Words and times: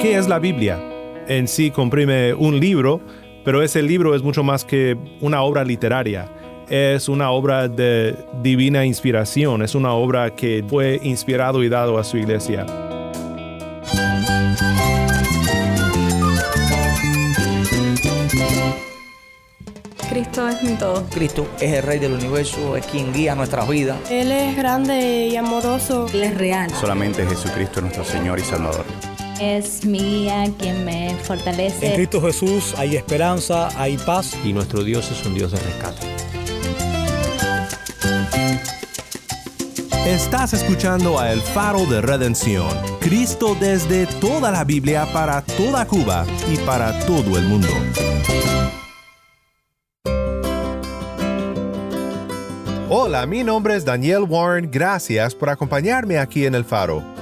¿Qué 0.00 0.16
es 0.18 0.28
la 0.28 0.38
Biblia? 0.38 0.78
En 1.26 1.48
sí 1.48 1.70
comprime 1.70 2.34
un 2.34 2.60
libro, 2.60 3.00
pero 3.44 3.62
ese 3.62 3.82
libro 3.82 4.14
es 4.14 4.22
mucho 4.22 4.42
más 4.42 4.64
que 4.64 4.96
una 5.20 5.42
obra 5.42 5.64
literaria. 5.64 6.30
Es 6.68 7.08
una 7.08 7.30
obra 7.30 7.66
de 7.66 8.14
divina 8.42 8.84
inspiración, 8.84 9.62
es 9.62 9.74
una 9.74 9.92
obra 9.92 10.34
que 10.34 10.64
fue 10.68 11.00
inspirado 11.02 11.64
y 11.64 11.68
dado 11.68 11.98
a 11.98 12.04
su 12.04 12.18
iglesia. 12.18 12.66
Cristo 20.10 20.48
es 20.48 20.62
mi 20.62 20.74
todo. 20.76 21.06
Cristo 21.10 21.46
es 21.60 21.72
el 21.72 21.82
Rey 21.82 21.98
del 21.98 22.12
universo, 22.12 22.76
es 22.76 22.86
quien 22.86 23.12
guía 23.12 23.34
nuestras 23.34 23.68
vidas. 23.68 23.98
Él 24.10 24.30
es 24.30 24.56
grande 24.56 25.28
y 25.28 25.36
amoroso. 25.36 26.06
Él 26.12 26.22
es 26.22 26.36
real. 26.36 26.70
Solamente 26.70 27.26
Jesucristo 27.26 27.80
es 27.80 27.82
nuestro 27.84 28.04
Señor 28.04 28.38
y 28.38 28.42
Salvador. 28.42 28.84
Es 29.40 29.84
mi 29.84 29.98
guía 29.98 30.50
quien 30.58 30.84
me 30.84 31.14
fortalece. 31.22 31.88
En 31.88 31.94
Cristo 31.94 32.22
Jesús 32.22 32.74
hay 32.78 32.96
esperanza, 32.96 33.68
hay 33.78 33.98
paz. 33.98 34.34
Y 34.44 34.52
nuestro 34.52 34.82
Dios 34.82 35.10
es 35.10 35.26
un 35.26 35.34
Dios 35.34 35.52
de 35.52 35.58
rescate. 35.58 36.06
Estás 40.06 40.54
escuchando 40.54 41.18
a 41.18 41.32
El 41.32 41.40
Faro 41.40 41.84
de 41.84 42.00
Redención. 42.00 42.68
Cristo 43.00 43.56
desde 43.60 44.06
toda 44.06 44.50
la 44.50 44.64
Biblia 44.64 45.06
para 45.12 45.42
toda 45.42 45.86
Cuba 45.86 46.24
y 46.50 46.56
para 46.58 46.98
todo 47.00 47.36
el 47.36 47.44
mundo. 47.44 47.68
Hola, 52.88 53.26
mi 53.26 53.42
nombre 53.42 53.76
es 53.76 53.84
Daniel 53.84 54.22
Warren. 54.22 54.70
Gracias 54.70 55.34
por 55.34 55.50
acompañarme 55.50 56.18
aquí 56.18 56.46
en 56.46 56.54
El 56.54 56.64
Faro. 56.64 57.15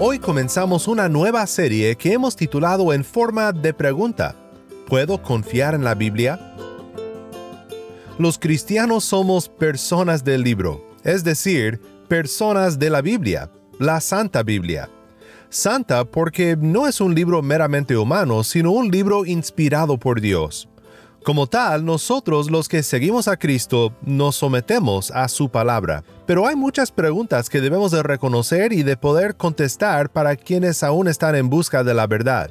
Hoy 0.00 0.20
comenzamos 0.20 0.86
una 0.86 1.08
nueva 1.08 1.44
serie 1.48 1.96
que 1.96 2.12
hemos 2.12 2.36
titulado 2.36 2.92
en 2.92 3.02
forma 3.02 3.50
de 3.50 3.74
pregunta. 3.74 4.36
¿Puedo 4.86 5.20
confiar 5.20 5.74
en 5.74 5.82
la 5.82 5.96
Biblia? 5.96 6.54
Los 8.16 8.38
cristianos 8.38 9.02
somos 9.02 9.48
personas 9.48 10.22
del 10.22 10.42
libro, 10.44 10.88
es 11.02 11.24
decir, 11.24 11.80
personas 12.06 12.78
de 12.78 12.90
la 12.90 13.02
Biblia, 13.02 13.50
la 13.80 14.00
Santa 14.00 14.44
Biblia. 14.44 14.88
Santa 15.48 16.04
porque 16.04 16.56
no 16.56 16.86
es 16.86 17.00
un 17.00 17.12
libro 17.12 17.42
meramente 17.42 17.96
humano, 17.96 18.44
sino 18.44 18.70
un 18.70 18.92
libro 18.92 19.26
inspirado 19.26 19.98
por 19.98 20.20
Dios. 20.20 20.68
Como 21.24 21.46
tal, 21.46 21.84
nosotros 21.84 22.50
los 22.50 22.68
que 22.68 22.82
seguimos 22.82 23.28
a 23.28 23.36
Cristo 23.36 23.92
nos 24.02 24.36
sometemos 24.36 25.10
a 25.10 25.28
su 25.28 25.50
palabra. 25.50 26.02
Pero 26.26 26.46
hay 26.46 26.56
muchas 26.56 26.90
preguntas 26.90 27.50
que 27.50 27.60
debemos 27.60 27.90
de 27.90 28.02
reconocer 28.02 28.72
y 28.72 28.82
de 28.82 28.96
poder 28.96 29.36
contestar 29.36 30.10
para 30.10 30.36
quienes 30.36 30.82
aún 30.82 31.08
están 31.08 31.34
en 31.34 31.50
busca 31.50 31.84
de 31.84 31.92
la 31.92 32.06
verdad. 32.06 32.50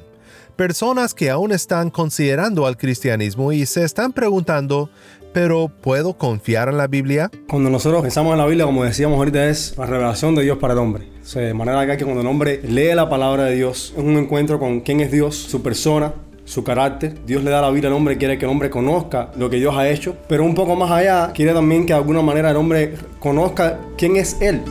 Personas 0.54 1.14
que 1.14 1.30
aún 1.30 1.52
están 1.52 1.90
considerando 1.90 2.66
al 2.66 2.76
cristianismo 2.76 3.52
y 3.52 3.64
se 3.66 3.84
están 3.84 4.12
preguntando, 4.12 4.90
¿pero 5.32 5.68
puedo 5.68 6.14
confiar 6.14 6.68
en 6.68 6.76
la 6.76 6.88
Biblia? 6.88 7.30
Cuando 7.48 7.70
nosotros 7.70 8.02
pensamos 8.02 8.32
en 8.32 8.38
la 8.38 8.46
Biblia, 8.46 8.66
como 8.66 8.84
decíamos 8.84 9.18
ahorita, 9.18 9.48
es 9.48 9.76
la 9.76 9.86
revelación 9.86 10.34
de 10.34 10.42
Dios 10.42 10.58
para 10.58 10.74
el 10.74 10.80
hombre. 10.80 11.08
de 11.34 11.54
manera 11.54 11.96
que 11.96 12.04
cuando 12.04 12.20
el 12.20 12.26
hombre 12.26 12.60
lee 12.62 12.94
la 12.94 13.08
palabra 13.08 13.44
de 13.44 13.56
Dios, 13.56 13.92
es 13.96 14.02
un 14.02 14.16
encuentro 14.16 14.58
con 14.58 14.80
quién 14.80 15.00
es 15.00 15.10
Dios, 15.10 15.36
su 15.36 15.62
persona, 15.62 16.12
su 16.48 16.64
carácter. 16.64 17.14
Dios 17.26 17.44
le 17.44 17.50
da 17.50 17.60
la 17.60 17.70
vida 17.70 17.88
al 17.88 17.94
hombre, 17.94 18.16
quiere 18.16 18.38
que 18.38 18.46
el 18.46 18.50
hombre 18.50 18.70
conozca 18.70 19.30
lo 19.36 19.50
que 19.50 19.56
Dios 19.56 19.76
ha 19.76 19.86
hecho, 19.86 20.16
pero 20.28 20.44
un 20.44 20.54
poco 20.54 20.76
más 20.76 20.90
allá, 20.90 21.30
quiere 21.34 21.52
también 21.52 21.84
que 21.84 21.92
de 21.92 21.98
alguna 21.98 22.22
manera 22.22 22.50
el 22.50 22.56
hombre 22.56 22.94
conozca 23.18 23.78
quién 23.98 24.16
es 24.16 24.40
Él. 24.40 24.62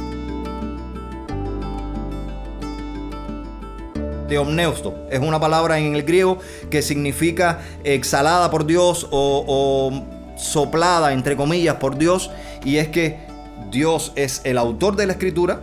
Teomneusto 4.28 5.06
es 5.11 5.19
una 5.19 5.39
palabra 5.39 5.78
en 5.78 5.94
el 5.94 6.02
griego 6.02 6.39
que 6.72 6.81
significa 6.81 7.59
exhalada 7.84 8.50
por 8.50 8.66
Dios 8.66 9.07
o, 9.12 9.46
o 9.47 10.35
soplada, 10.35 11.13
entre 11.13 11.38
comillas, 11.38 11.75
por 11.75 11.97
Dios, 11.97 12.31
y 12.66 12.78
es 12.78 12.88
que 12.88 13.19
Dios 13.72 14.13
es 14.16 14.41
el 14.46 14.57
autor 14.57 14.96
de 14.96 15.06
la 15.06 15.13
escritura 15.13 15.62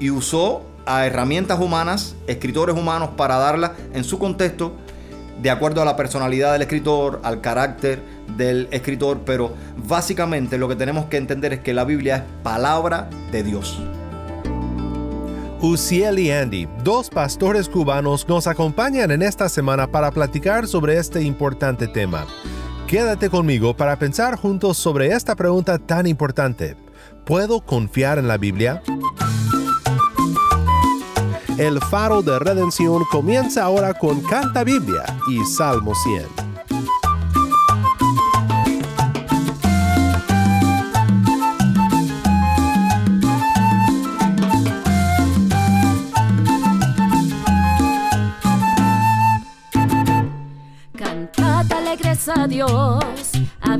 y 0.00 0.08
usó 0.08 0.62
a 0.86 1.04
herramientas 1.04 1.60
humanas, 1.60 2.16
escritores 2.26 2.74
humanos, 2.76 3.10
para 3.16 3.36
darla 3.36 3.74
en 3.92 4.04
su 4.04 4.18
contexto 4.18 4.72
de 5.40 5.50
acuerdo 5.50 5.82
a 5.82 5.84
la 5.84 5.96
personalidad 5.96 6.52
del 6.52 6.62
escritor, 6.62 7.20
al 7.22 7.40
carácter 7.40 8.02
del 8.36 8.68
escritor, 8.70 9.20
pero 9.24 9.54
básicamente 9.76 10.58
lo 10.58 10.68
que 10.68 10.76
tenemos 10.76 11.06
que 11.06 11.16
entender 11.16 11.52
es 11.52 11.60
que 11.60 11.74
la 11.74 11.84
Biblia 11.84 12.16
es 12.16 12.22
palabra 12.42 13.08
de 13.32 13.42
Dios. 13.42 13.80
Uciel 15.62 16.18
y 16.18 16.30
Andy, 16.30 16.68
dos 16.84 17.10
pastores 17.10 17.68
cubanos, 17.68 18.26
nos 18.28 18.46
acompañan 18.46 19.10
en 19.10 19.20
esta 19.20 19.48
semana 19.48 19.86
para 19.86 20.10
platicar 20.10 20.66
sobre 20.66 20.96
este 20.96 21.22
importante 21.22 21.86
tema. 21.86 22.26
Quédate 22.86 23.28
conmigo 23.28 23.76
para 23.76 23.96
pensar 23.98 24.36
juntos 24.36 24.78
sobre 24.78 25.12
esta 25.12 25.36
pregunta 25.36 25.78
tan 25.78 26.06
importante. 26.06 26.76
¿Puedo 27.26 27.60
confiar 27.60 28.18
en 28.18 28.26
la 28.26 28.38
Biblia? 28.38 28.82
El 31.60 31.78
faro 31.78 32.22
de 32.22 32.38
redención 32.38 33.04
comienza 33.10 33.64
ahora 33.64 33.92
con 33.92 34.22
Canta 34.22 34.64
Biblia 34.64 35.04
y 35.28 35.44
Salmo 35.44 35.94
100. 35.94 36.26
Cantad 50.96 51.70
alegres 51.72 52.26
a 52.30 52.46
Dios, 52.46 53.04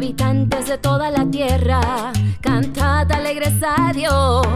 habitantes 0.01 0.67
de 0.67 0.79
toda 0.79 1.11
la 1.11 1.31
tierra. 1.31 2.11
Cantad 2.41 3.13
alegres 3.13 3.63
a 3.63 3.93
Dios, 3.93 4.47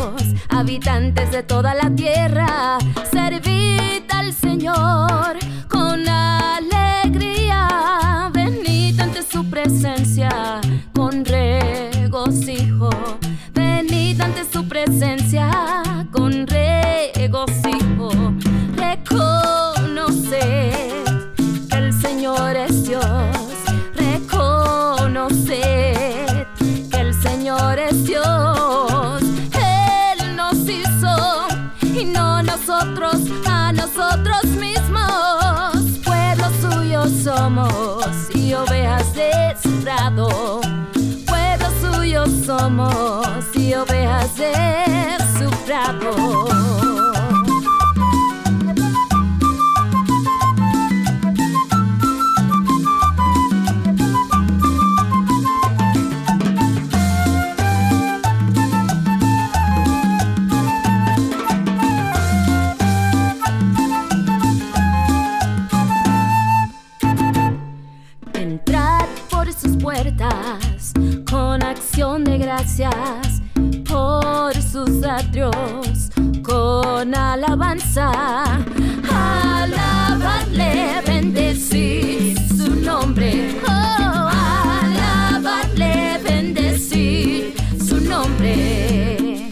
habitantes 0.49 1.31
de 1.33 1.43
toda 1.43 1.75
la 1.75 1.95
tierra. 1.95 2.79
Servid 3.13 4.11
al 4.11 4.33
Señor 4.33 5.37
con 5.69 6.09
alegría. 6.09 7.69
Venid 8.33 8.99
ante 8.99 9.23
su 9.23 9.45
presencia 9.51 10.63
somos 42.47 43.27
y 43.55 43.75
ovejas 43.75 44.37
de 44.37 45.04
con 76.45 77.15
alabanza. 77.15 78.13
Alabadle, 79.11 81.03
bendecid 81.07 82.39
su 82.57 82.77
nombre. 82.77 83.59
Oh, 83.67 84.31
alabadle, 84.83 86.19
bendecid 86.23 87.55
su 87.85 88.01
nombre. 88.01 89.51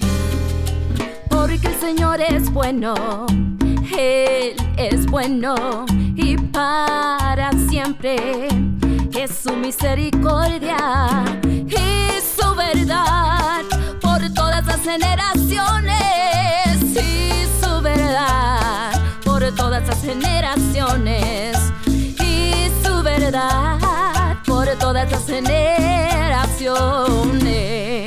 Porque 1.28 1.68
el 1.68 1.80
Señor 1.80 2.20
es 2.20 2.50
bueno, 2.52 2.94
Él 3.98 4.54
es 4.76 5.06
bueno 5.06 5.86
y 6.14 6.36
para 6.36 7.50
siempre 7.68 8.48
es 9.18 9.30
su 9.42 9.56
misericordia 9.56 11.24
y 11.44 12.20
su 12.36 12.54
verdad 12.54 13.62
por 14.00 14.20
todas 14.34 14.66
las 14.66 14.80
generaciones. 14.82 16.71
Generaciones 20.00 21.56
y 21.88 22.70
su 22.84 23.02
verdad 23.02 24.38
por 24.46 24.68
todas 24.78 25.10
las 25.10 25.26
generaciones. 25.26 28.01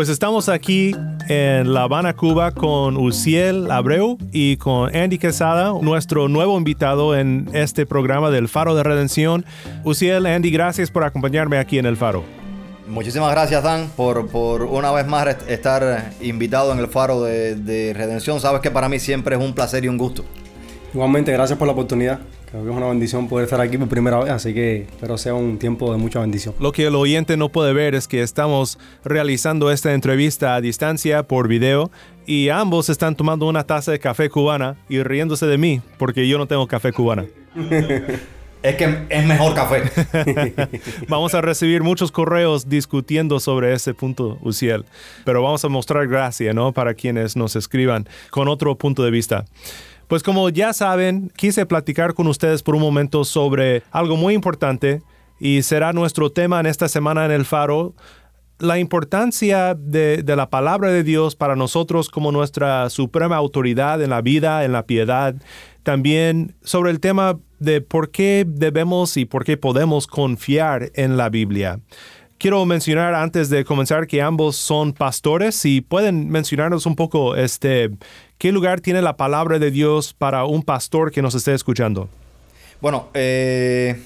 Pues 0.00 0.08
estamos 0.08 0.48
aquí 0.48 0.96
en 1.28 1.74
La 1.74 1.82
Habana, 1.82 2.16
Cuba, 2.16 2.52
con 2.52 2.96
Uciel 2.96 3.70
Abreu 3.70 4.16
y 4.32 4.56
con 4.56 4.96
Andy 4.96 5.18
Quesada, 5.18 5.74
nuestro 5.82 6.26
nuevo 6.26 6.56
invitado 6.56 7.14
en 7.14 7.50
este 7.52 7.84
programa 7.84 8.30
del 8.30 8.48
Faro 8.48 8.74
de 8.74 8.82
Redención. 8.82 9.44
Uciel, 9.84 10.24
Andy, 10.24 10.50
gracias 10.50 10.90
por 10.90 11.04
acompañarme 11.04 11.58
aquí 11.58 11.78
en 11.78 11.84
el 11.84 11.98
Faro. 11.98 12.24
Muchísimas 12.88 13.30
gracias, 13.32 13.62
Dan, 13.62 13.90
por, 13.94 14.26
por 14.28 14.62
una 14.62 14.90
vez 14.90 15.06
más 15.06 15.36
estar 15.46 16.14
invitado 16.22 16.72
en 16.72 16.78
el 16.78 16.88
Faro 16.88 17.20
de, 17.22 17.54
de 17.56 17.92
Redención. 17.92 18.40
Sabes 18.40 18.62
que 18.62 18.70
para 18.70 18.88
mí 18.88 18.98
siempre 18.98 19.36
es 19.36 19.42
un 19.42 19.52
placer 19.52 19.84
y 19.84 19.88
un 19.88 19.98
gusto. 19.98 20.24
Igualmente, 20.94 21.30
gracias 21.30 21.58
por 21.58 21.66
la 21.68 21.74
oportunidad. 21.74 22.20
Creo 22.50 22.64
que 22.64 22.70
es 22.70 22.76
una 22.76 22.88
bendición 22.88 23.28
poder 23.28 23.44
estar 23.44 23.60
aquí 23.60 23.78
por 23.78 23.88
primera 23.88 24.18
vez, 24.18 24.30
así 24.30 24.52
que 24.52 24.82
espero 24.82 25.16
sea 25.16 25.34
un 25.34 25.58
tiempo 25.58 25.92
de 25.92 25.98
mucha 25.98 26.18
bendición. 26.18 26.52
Lo 26.58 26.72
que 26.72 26.86
el 26.86 26.96
oyente 26.96 27.36
no 27.36 27.48
puede 27.48 27.72
ver 27.72 27.94
es 27.94 28.08
que 28.08 28.22
estamos 28.22 28.76
realizando 29.04 29.70
esta 29.70 29.94
entrevista 29.94 30.56
a 30.56 30.60
distancia 30.60 31.22
por 31.22 31.46
video 31.46 31.92
y 32.26 32.48
ambos 32.48 32.88
están 32.88 33.14
tomando 33.14 33.46
una 33.46 33.64
taza 33.64 33.92
de 33.92 34.00
café 34.00 34.28
cubana 34.30 34.76
y 34.88 35.00
riéndose 35.04 35.46
de 35.46 35.58
mí 35.58 35.80
porque 35.96 36.26
yo 36.26 36.38
no 36.38 36.46
tengo 36.46 36.66
café 36.66 36.92
cubana. 36.92 37.26
Es 38.62 38.76
que 38.76 39.06
es 39.08 39.26
mejor 39.26 39.54
café. 39.54 39.84
vamos 41.08 41.32
a 41.34 41.40
recibir 41.40 41.82
muchos 41.82 42.12
correos 42.12 42.68
discutiendo 42.68 43.40
sobre 43.40 43.72
ese 43.72 43.94
punto, 43.94 44.38
Uciel. 44.42 44.84
Pero 45.24 45.42
vamos 45.42 45.64
a 45.64 45.68
mostrar 45.68 46.06
gracia, 46.06 46.52
¿no? 46.52 46.72
Para 46.72 46.92
quienes 46.92 47.36
nos 47.36 47.56
escriban 47.56 48.06
con 48.30 48.48
otro 48.48 48.76
punto 48.76 49.02
de 49.02 49.10
vista. 49.10 49.46
Pues 50.10 50.24
como 50.24 50.48
ya 50.48 50.72
saben, 50.72 51.30
quise 51.36 51.66
platicar 51.66 52.14
con 52.14 52.26
ustedes 52.26 52.64
por 52.64 52.74
un 52.74 52.80
momento 52.80 53.24
sobre 53.24 53.84
algo 53.92 54.16
muy 54.16 54.34
importante 54.34 55.02
y 55.38 55.62
será 55.62 55.92
nuestro 55.92 56.32
tema 56.32 56.58
en 56.58 56.66
esta 56.66 56.88
semana 56.88 57.24
en 57.26 57.30
el 57.30 57.44
Faro, 57.44 57.94
la 58.58 58.80
importancia 58.80 59.76
de, 59.76 60.24
la 60.26 60.50
palabra 60.50 60.90
de 60.90 61.04
Dios 61.04 61.36
para 61.36 61.54
nosotros 61.54 62.08
como 62.08 62.32
nuestra 62.32 62.90
suprema 62.90 63.36
autoridad 63.36 64.02
en 64.02 64.10
la 64.10 64.20
vida, 64.20 64.64
en 64.64 64.72
la 64.72 64.84
piedad. 64.84 65.36
También 65.84 66.56
sobre 66.64 66.90
el 66.90 66.98
tema 66.98 67.38
de 67.60 67.80
por 67.80 68.10
qué 68.10 68.44
debemos 68.48 69.16
y 69.16 69.26
por 69.26 69.44
qué 69.44 69.56
podemos 69.58 70.08
confiar 70.08 70.90
en 70.94 71.18
la 71.18 71.28
Biblia. 71.28 71.78
Quiero 72.40 72.64
mencionar 72.64 73.14
antes 73.14 73.50
de 73.50 73.66
comenzar 73.66 74.06
que 74.06 74.22
ambos 74.22 74.56
son 74.56 74.94
pastores 74.94 75.62
y 75.66 75.82
pueden 75.82 76.30
mencionarnos 76.30 76.86
un 76.86 76.96
poco 76.96 77.36
este 77.36 77.90
qué 78.38 78.50
lugar 78.50 78.80
tiene 78.80 79.02
la 79.02 79.18
palabra 79.18 79.58
de 79.58 79.70
Dios 79.70 80.14
para 80.14 80.46
un 80.46 80.62
pastor 80.62 81.12
que 81.12 81.20
nos 81.20 81.34
esté 81.34 81.52
escuchando. 81.52 82.08
Bueno, 82.80 83.10
eh, 83.12 84.00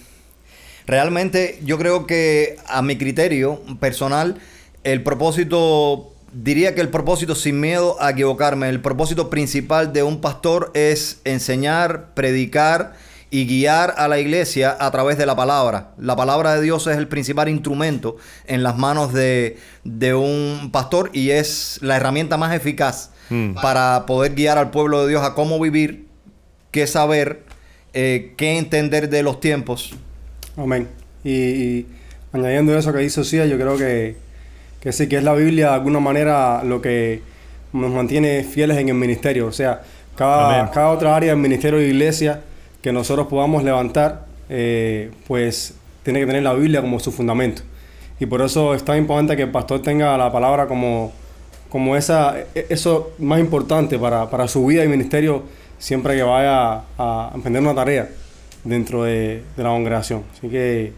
realmente 0.84 1.60
yo 1.64 1.78
creo 1.78 2.08
que 2.08 2.56
a 2.66 2.82
mi 2.82 2.98
criterio 2.98 3.62
personal 3.78 4.40
el 4.82 5.04
propósito 5.04 6.12
diría 6.32 6.74
que 6.74 6.80
el 6.80 6.88
propósito 6.88 7.36
sin 7.36 7.60
miedo 7.60 8.02
a 8.02 8.10
equivocarme, 8.10 8.68
el 8.68 8.80
propósito 8.80 9.30
principal 9.30 9.92
de 9.92 10.02
un 10.02 10.20
pastor 10.20 10.72
es 10.74 11.20
enseñar, 11.22 12.14
predicar 12.14 12.94
y 13.34 13.46
guiar 13.46 13.94
a 13.96 14.06
la 14.06 14.20
iglesia 14.20 14.76
a 14.78 14.92
través 14.92 15.18
de 15.18 15.26
la 15.26 15.34
palabra. 15.34 15.90
La 15.98 16.14
palabra 16.14 16.54
de 16.54 16.62
Dios 16.62 16.86
es 16.86 16.96
el 16.96 17.08
principal 17.08 17.48
instrumento 17.48 18.16
en 18.46 18.62
las 18.62 18.78
manos 18.78 19.12
de, 19.12 19.56
un 20.14 20.70
pastor 20.70 21.10
y 21.12 21.30
es 21.30 21.80
la 21.82 21.96
herramienta 21.96 22.36
más 22.36 22.54
eficaz 22.54 23.10
mm. 23.30 23.54
para 23.54 24.06
poder 24.06 24.36
guiar 24.36 24.56
al 24.56 24.70
pueblo 24.70 25.02
de 25.02 25.08
Dios 25.08 25.24
a 25.24 25.34
cómo 25.34 25.58
vivir, 25.58 26.06
qué 26.70 26.86
saber, 26.86 27.42
eh, 27.92 28.34
qué 28.36 28.56
entender 28.56 29.10
de 29.10 29.24
los 29.24 29.40
tiempos. 29.40 29.96
Amén. 30.56 30.86
Y, 31.24 31.86
añadiendo 32.32 32.78
eso 32.78 32.92
que 32.92 33.00
dice 33.00 33.24
Sia, 33.24 33.46
yo 33.46 33.56
creo 33.56 33.76
que, 33.76 34.14
que 34.78 34.92
sí, 34.92 35.08
que 35.08 35.16
es 35.16 35.24
la 35.24 35.34
Biblia 35.34 35.70
de 35.70 35.74
alguna 35.74 35.98
manera 35.98 36.62
lo 36.62 36.80
que 36.80 37.20
nos 37.72 37.90
mantiene 37.90 38.44
fieles 38.44 38.78
en 38.78 38.90
el 38.90 38.94
ministerio. 38.94 39.48
O 39.48 39.52
sea, 39.52 39.82
cada, 40.14 40.70
cada 40.70 40.90
otra 40.90 41.16
área 41.16 41.30
del 41.30 41.40
ministerio 41.40 41.80
de 41.80 41.88
iglesia 41.88 42.40
que 42.84 42.92
nosotros 42.92 43.28
podamos 43.28 43.64
levantar, 43.64 44.26
eh, 44.50 45.10
pues 45.26 45.72
tiene 46.02 46.20
que 46.20 46.26
tener 46.26 46.42
la 46.42 46.52
Biblia 46.52 46.82
como 46.82 47.00
su 47.00 47.12
fundamento. 47.12 47.62
Y 48.20 48.26
por 48.26 48.42
eso 48.42 48.74
es 48.74 48.84
tan 48.84 48.98
importante 48.98 49.36
que 49.36 49.44
el 49.44 49.50
pastor 49.50 49.80
tenga 49.80 50.18
la 50.18 50.30
palabra 50.30 50.66
como, 50.66 51.10
como 51.70 51.96
esa, 51.96 52.38
e, 52.54 52.66
eso 52.68 53.14
más 53.18 53.40
importante 53.40 53.98
para, 53.98 54.28
para 54.28 54.48
su 54.48 54.66
vida 54.66 54.84
y 54.84 54.88
ministerio 54.88 55.44
siempre 55.78 56.14
que 56.14 56.24
vaya 56.24 56.82
a, 56.98 57.30
emprender 57.34 57.62
una 57.62 57.74
tarea 57.74 58.10
dentro 58.64 59.04
de, 59.04 59.42
la 59.56 59.70
congregación. 59.70 60.22
Así 60.36 60.50
que 60.50 60.92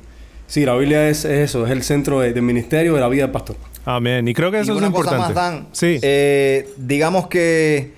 sí, 0.49 0.65
la 0.65 0.75
Biblia 0.75 1.09
es, 1.09 1.25
eso, 1.25 1.67
es 1.67 1.71
el 1.71 1.85
centro 1.85 2.19
del 2.19 2.43
ministerio 2.43 2.95
de 2.95 3.01
la 3.01 3.09
vida 3.09 3.23
del 3.23 3.31
pastor. 3.31 3.55
Amén. 3.85 4.27
Y 4.27 4.35
creo 4.35 4.51
que 4.51 4.59
eso 4.59 4.77
es 4.77 4.83
importante. 4.83 5.67
sí. 5.71 6.01
Eh, 6.03 6.69
digamos 6.79 7.29
que 7.29 7.93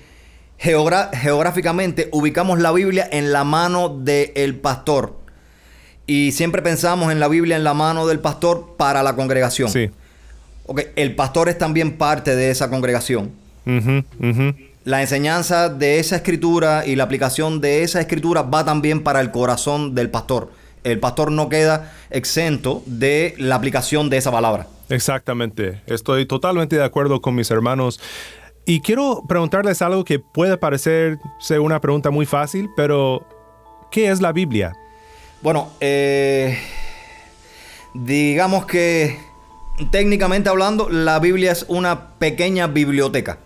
geográficamente 0.59 2.09
ubicamos 2.11 2.59
la 2.59 2.71
Biblia 2.71 3.07
en 3.11 3.31
la 3.31 3.43
mano 3.43 3.89
del 3.89 4.55
pastor. 4.55 5.17
Y 6.05 6.31
siempre 6.31 6.61
pensamos 6.61 7.11
en 7.11 7.19
la 7.19 7.27
Biblia 7.27 7.55
en 7.55 7.63
la 7.63 7.73
mano 7.73 8.07
del 8.07 8.19
pastor 8.19 8.75
para 8.77 9.03
la 9.03 9.15
congregación. 9.15 9.69
Sí. 9.69 9.89
el 10.95 11.15
pastor 11.15 11.49
es 11.49 11.57
también 11.57 11.97
parte 11.97 12.35
de 12.35 12.51
esa 12.51 12.69
congregación. 12.69 13.31
La 14.85 15.01
enseñanza 15.01 15.69
de 15.69 15.99
esa 15.99 16.15
escritura 16.15 16.85
y 16.85 16.95
la 16.95 17.03
aplicación 17.03 17.61
de 17.61 17.83
esa 17.83 18.01
escritura 18.01 18.41
va 18.41 18.65
también 18.65 19.03
para 19.03 19.21
el 19.21 19.31
corazón 19.31 19.93
del 19.93 20.09
pastor. 20.09 20.51
El 20.83 20.99
pastor 20.99 21.31
no 21.31 21.49
queda 21.49 21.93
exento 22.09 22.81
de 22.85 23.35
la 23.37 23.55
aplicación 23.55 24.09
de 24.09 24.17
esa 24.17 24.31
palabra. 24.31 24.67
Exactamente. 24.89 25.81
Estoy 25.85 26.25
totalmente 26.25 26.75
de 26.75 26.83
acuerdo 26.83 27.21
con 27.21 27.35
mis 27.35 27.51
hermanos. 27.51 27.99
Y 28.65 28.81
quiero 28.81 29.23
preguntarles 29.27 29.81
algo 29.81 30.03
que 30.03 30.19
puede 30.19 30.57
parecer 30.57 31.19
ser 31.39 31.59
una 31.59 31.81
pregunta 31.81 32.11
muy 32.11 32.25
fácil, 32.25 32.69
pero 32.75 33.25
¿qué 33.91 34.09
es 34.09 34.21
la 34.21 34.31
Biblia? 34.31 34.73
Bueno, 35.41 35.69
eh, 35.79 36.57
digamos 37.93 38.65
que 38.65 39.17
técnicamente 39.91 40.49
hablando, 40.49 40.89
la 40.89 41.19
Biblia 41.19 41.51
es 41.51 41.65
una 41.67 42.17
pequeña 42.17 42.67
biblioteca. 42.67 43.39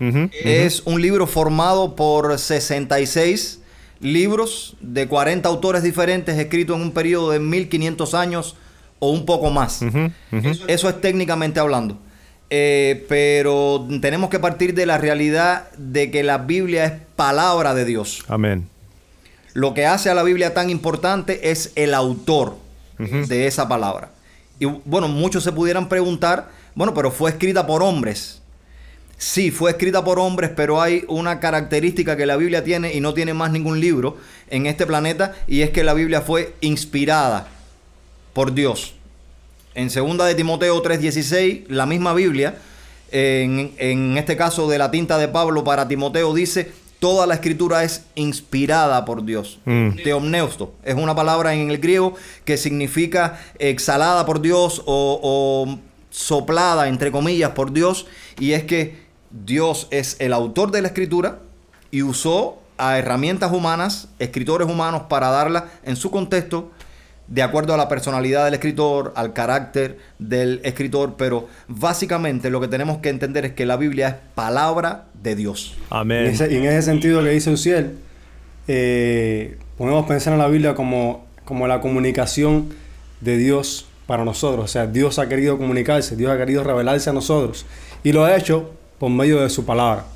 es 0.00 0.82
un 0.84 1.02
libro 1.02 1.26
formado 1.26 1.96
por 1.96 2.38
66 2.38 3.62
libros 4.00 4.76
de 4.80 5.08
40 5.08 5.48
autores 5.48 5.82
diferentes 5.82 6.38
escritos 6.38 6.76
en 6.76 6.82
un 6.82 6.92
periodo 6.92 7.30
de 7.30 7.40
1500 7.40 8.14
años 8.14 8.56
o 9.00 9.10
un 9.10 9.26
poco 9.26 9.50
más. 9.50 9.80
Eso 10.66 10.88
es 10.88 11.00
técnicamente 11.00 11.58
hablando. 11.60 11.98
Eh, 12.50 13.04
pero 13.08 13.86
tenemos 14.00 14.30
que 14.30 14.38
partir 14.38 14.74
de 14.74 14.86
la 14.86 14.96
realidad 14.96 15.70
de 15.76 16.10
que 16.10 16.22
la 16.22 16.38
Biblia 16.38 16.84
es 16.86 16.92
palabra 17.14 17.74
de 17.74 17.84
Dios. 17.84 18.24
Amén. 18.28 18.68
Lo 19.52 19.74
que 19.74 19.86
hace 19.86 20.08
a 20.08 20.14
la 20.14 20.22
Biblia 20.22 20.54
tan 20.54 20.70
importante 20.70 21.50
es 21.50 21.72
el 21.74 21.94
autor 21.94 22.56
de 22.98 23.46
esa 23.46 23.68
palabra. 23.68 24.10
Y 24.58 24.64
bueno, 24.64 25.08
muchos 25.08 25.44
se 25.44 25.52
pudieran 25.52 25.88
preguntar, 25.88 26.50
bueno, 26.74 26.94
pero 26.94 27.10
fue 27.10 27.30
escrita 27.30 27.66
por 27.66 27.82
hombres. 27.82 28.42
Sí, 29.16 29.50
fue 29.50 29.72
escrita 29.72 30.04
por 30.04 30.18
hombres, 30.18 30.50
pero 30.54 30.80
hay 30.80 31.04
una 31.08 31.40
característica 31.40 32.16
que 32.16 32.26
la 32.26 32.36
Biblia 32.36 32.62
tiene 32.64 32.94
y 32.94 33.00
no 33.00 33.14
tiene 33.14 33.34
más 33.34 33.50
ningún 33.50 33.80
libro 33.80 34.16
en 34.48 34.66
este 34.66 34.86
planeta, 34.86 35.34
y 35.46 35.62
es 35.62 35.70
que 35.70 35.82
la 35.82 35.94
Biblia 35.94 36.20
fue 36.20 36.54
inspirada 36.60 37.48
por 38.32 38.54
Dios 38.54 38.94
en 39.78 39.90
segunda 39.90 40.26
de 40.26 40.34
Timoteo 40.34 40.82
3:16, 40.82 41.66
la 41.68 41.86
misma 41.86 42.12
Biblia, 42.12 42.56
en, 43.12 44.18
este 44.18 44.36
caso 44.36 44.68
de 44.68 44.76
la 44.76 44.90
tinta 44.90 45.18
de 45.18 45.28
Pablo 45.28 45.62
para 45.62 45.86
Timoteo, 45.86 46.34
dice, 46.34 46.72
toda 46.98 47.28
la 47.28 47.34
escritura 47.34 47.84
es 47.84 48.04
inspirada 48.16 49.04
por 49.04 49.24
Dios. 49.24 49.60
Mm. 49.66 50.02
Teomneusto 50.02 50.74
es 50.82 50.96
una 50.96 51.14
palabra 51.14 51.54
en 51.54 51.70
el 51.70 51.78
griego 51.78 52.14
que 52.44 52.56
significa 52.56 53.40
exhalada 53.60 54.26
por 54.26 54.40
Dios 54.40 54.82
o, 54.84 55.20
o 55.22 55.78
soplada, 56.10 56.88
entre 56.88 57.12
comillas, 57.12 57.52
por 57.52 57.72
Dios. 57.72 58.06
Y 58.40 58.52
es 58.52 58.64
que 58.64 58.96
Dios 59.30 59.86
es 59.92 60.16
el 60.18 60.32
autor 60.32 60.72
de 60.72 60.82
la 60.82 60.88
escritura 60.88 61.38
y 61.92 62.02
usó 62.02 62.58
a 62.78 62.98
herramientas 62.98 63.52
humanas, 63.52 64.08
escritores 64.18 64.68
humanos, 64.68 65.02
para 65.08 65.30
darla 65.30 65.70
en 65.84 65.94
su 65.94 66.10
contexto, 66.10 66.72
de 67.28 67.42
acuerdo 67.42 67.74
a 67.74 67.76
la 67.76 67.88
personalidad 67.88 68.46
del 68.46 68.54
escritor, 68.54 69.12
al 69.14 69.34
carácter 69.34 69.98
del 70.18 70.60
escritor, 70.64 71.14
pero 71.18 71.46
básicamente 71.68 72.50
lo 72.50 72.60
que 72.60 72.68
tenemos 72.68 72.98
que 72.98 73.10
entender 73.10 73.44
es 73.44 73.52
que 73.52 73.66
la 73.66 73.76
Biblia 73.76 74.08
es 74.08 74.14
palabra 74.34 75.04
de 75.22 75.36
Dios. 75.36 75.76
Amén. 75.90 76.34
Y, 76.34 76.56
en 76.56 76.64
ese 76.64 76.82
sentido 76.82 77.22
que 77.22 77.30
dice 77.30 77.50
Uciel, 77.50 77.98
eh, 78.66 79.58
podemos 79.76 80.06
pensar 80.06 80.32
en 80.32 80.38
la 80.38 80.48
Biblia 80.48 80.74
como, 80.74 81.26
como 81.44 81.68
la 81.68 81.80
comunicación 81.80 82.70
de 83.20 83.36
Dios 83.36 83.86
para 84.06 84.24
nosotros. 84.24 84.64
O 84.64 84.68
sea, 84.68 84.86
Dios 84.86 85.18
ha 85.18 85.28
querido 85.28 85.58
comunicarse, 85.58 86.16
Dios 86.16 86.32
ha 86.32 86.38
querido 86.38 86.64
revelarse 86.64 87.10
a 87.10 87.12
nosotros 87.12 87.66
y 88.02 88.12
lo 88.12 88.24
ha 88.24 88.36
hecho 88.36 88.72
por 88.98 89.10
medio 89.10 89.40
de 89.42 89.50
su 89.50 89.66
palabra 89.66 90.06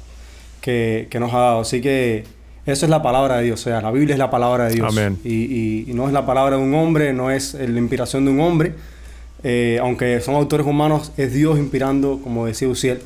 que, 0.63 1.09
que 1.11 1.21
nos 1.21 1.35
ha 1.35 1.39
dado. 1.39 1.61
Así 1.61 1.83
que 1.83 2.25
eso 2.65 2.87
es 2.87 2.91
la 2.91 3.03
palabra 3.03 3.39
de 3.39 3.45
Dios, 3.45 3.61
o 3.61 3.65
sea, 3.65 3.81
la 3.81 3.91
Biblia 3.91 4.15
es 4.15 4.19
la 4.19 4.31
palabra 4.31 4.69
de 4.69 4.75
Dios. 4.75 4.89
Amén. 4.89 5.19
Y, 5.25 5.91
y, 5.91 5.95
no 5.95 6.07
es 6.07 6.13
la 6.13 6.25
palabra 6.25 6.57
de 6.57 6.63
un 6.63 6.75
hombre, 6.75 7.13
no 7.13 7.31
es 7.31 7.55
la 7.55 7.79
inspiración 7.79 8.25
de 8.25 8.31
un 8.31 8.41
hombre. 8.41 8.75
Eh, 9.45 9.79
aunque 9.83 10.21
son 10.21 10.37
autores 10.37 10.67
humanos, 10.67 11.13
es 11.17 11.33
Dios 11.33 11.59
inspirando, 11.59 12.21
como 12.23 12.47
decía 12.47 12.69
Uciel. 12.69 13.01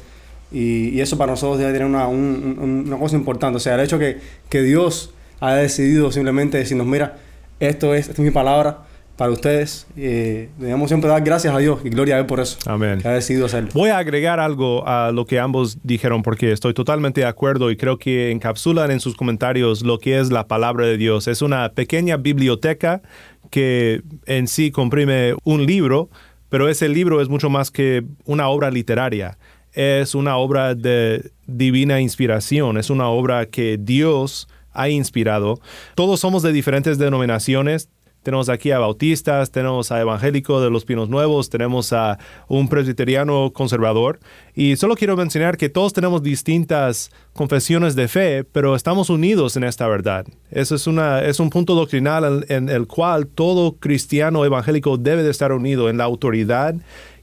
Y, 0.52 0.90
y 0.90 1.00
eso 1.00 1.16
para 1.16 1.32
nosotros 1.32 1.58
debe 1.58 1.72
tener 1.72 1.86
una, 1.86 2.06
una, 2.06 2.98
cosa 2.98 3.16
importante. 3.16 3.56
O 3.56 3.60
sea, 3.60 3.74
el 3.74 3.80
hecho 3.80 3.98
que, 3.98 4.18
que 4.48 4.62
Dios 4.62 5.14
haya 5.40 5.56
decidido 5.56 6.12
simplemente 6.12 6.58
decirnos, 6.58 6.86
mira, 6.86 7.16
esto 7.58 7.94
es, 7.94 8.08
esta 8.08 8.20
es 8.20 8.26
mi 8.26 8.30
palabra, 8.30 8.80
para 9.16 9.30
ustedes. 9.30 9.86
Eh, 9.96 10.50
debemos 10.58 10.88
siempre 10.88 11.08
dar 11.08 11.22
gracias 11.22 11.54
a 11.54 11.58
Dios 11.58 11.80
y 11.84 11.88
gloria 11.88 12.16
a 12.16 12.18
Él 12.20 12.26
por 12.26 12.40
eso. 12.40 12.58
Amén. 12.66 13.00
Que 13.00 13.08
ha 13.08 13.12
decidido 13.12 13.46
hacerlo. 13.46 13.70
Voy 13.72 13.90
a 13.90 13.98
agregar 13.98 14.40
algo 14.40 14.86
a 14.86 15.10
lo 15.12 15.24
que 15.24 15.38
ambos 15.40 15.78
dijeron 15.82 16.22
porque 16.22 16.52
estoy 16.52 16.74
totalmente 16.74 17.22
de 17.22 17.26
acuerdo 17.26 17.70
y 17.70 17.76
creo 17.76 17.98
que 17.98 18.30
encapsulan 18.30 18.90
en 18.90 19.00
sus 19.00 19.16
comentarios 19.16 19.82
lo 19.82 19.98
que 19.98 20.18
es 20.18 20.30
la 20.30 20.46
palabra 20.46 20.86
de 20.86 20.96
Dios. 20.98 21.28
Es 21.28 21.42
una 21.42 21.70
pequeña 21.70 22.16
biblioteca 22.16 23.02
que 23.50 24.02
en 24.26 24.48
sí 24.48 24.70
comprime 24.70 25.34
un 25.44 25.66
libro, 25.66 26.10
pero 26.48 26.68
ese 26.68 26.88
libro 26.88 27.20
es 27.20 27.28
mucho 27.28 27.50
más 27.50 27.70
que 27.70 28.04
una 28.24 28.48
obra 28.48 28.70
literaria. 28.70 29.38
Es 29.72 30.14
una 30.14 30.36
obra 30.36 30.74
de 30.74 31.30
divina 31.46 32.00
inspiración, 32.00 32.78
es 32.78 32.88
una 32.90 33.08
obra 33.08 33.46
que 33.46 33.78
Dios 33.78 34.48
ha 34.72 34.88
inspirado. 34.88 35.60
Todos 35.94 36.20
somos 36.20 36.42
de 36.42 36.52
diferentes 36.52 36.98
denominaciones, 36.98 37.88
tenemos 38.26 38.48
aquí 38.48 38.72
a 38.72 38.80
bautistas, 38.80 39.52
tenemos 39.52 39.92
a 39.92 40.00
evangélico 40.00 40.60
de 40.60 40.68
los 40.68 40.84
Pinos 40.84 41.08
Nuevos, 41.08 41.48
tenemos 41.48 41.92
a 41.92 42.18
un 42.48 42.68
presbiteriano 42.68 43.52
conservador. 43.54 44.18
Y 44.52 44.74
solo 44.74 44.96
quiero 44.96 45.16
mencionar 45.16 45.56
que 45.56 45.68
todos 45.68 45.92
tenemos 45.92 46.24
distintas 46.24 47.12
confesiones 47.34 47.94
de 47.94 48.08
fe, 48.08 48.42
pero 48.42 48.74
estamos 48.74 49.10
unidos 49.10 49.56
en 49.56 49.62
esta 49.62 49.86
verdad. 49.86 50.26
Eso 50.50 50.74
es, 50.74 50.88
una, 50.88 51.22
es 51.22 51.38
un 51.38 51.50
punto 51.50 51.76
doctrinal 51.76 52.44
en, 52.48 52.68
el 52.68 52.88
cual 52.88 53.28
todo 53.28 53.76
cristiano 53.76 54.44
evangélico 54.44 54.96
debe 54.96 55.22
de 55.22 55.30
estar 55.30 55.52
unido 55.52 55.88
en 55.88 55.96
la 55.96 56.02
autoridad 56.02 56.74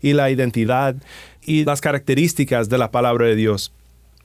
y 0.01 0.13
la 0.13 0.31
identidad 0.31 0.95
y 1.41 1.65
las 1.65 1.81
características 1.81 2.69
de 2.69 2.77
la 2.77 2.91
palabra 2.91 3.25
de 3.25 3.35
Dios. 3.35 3.73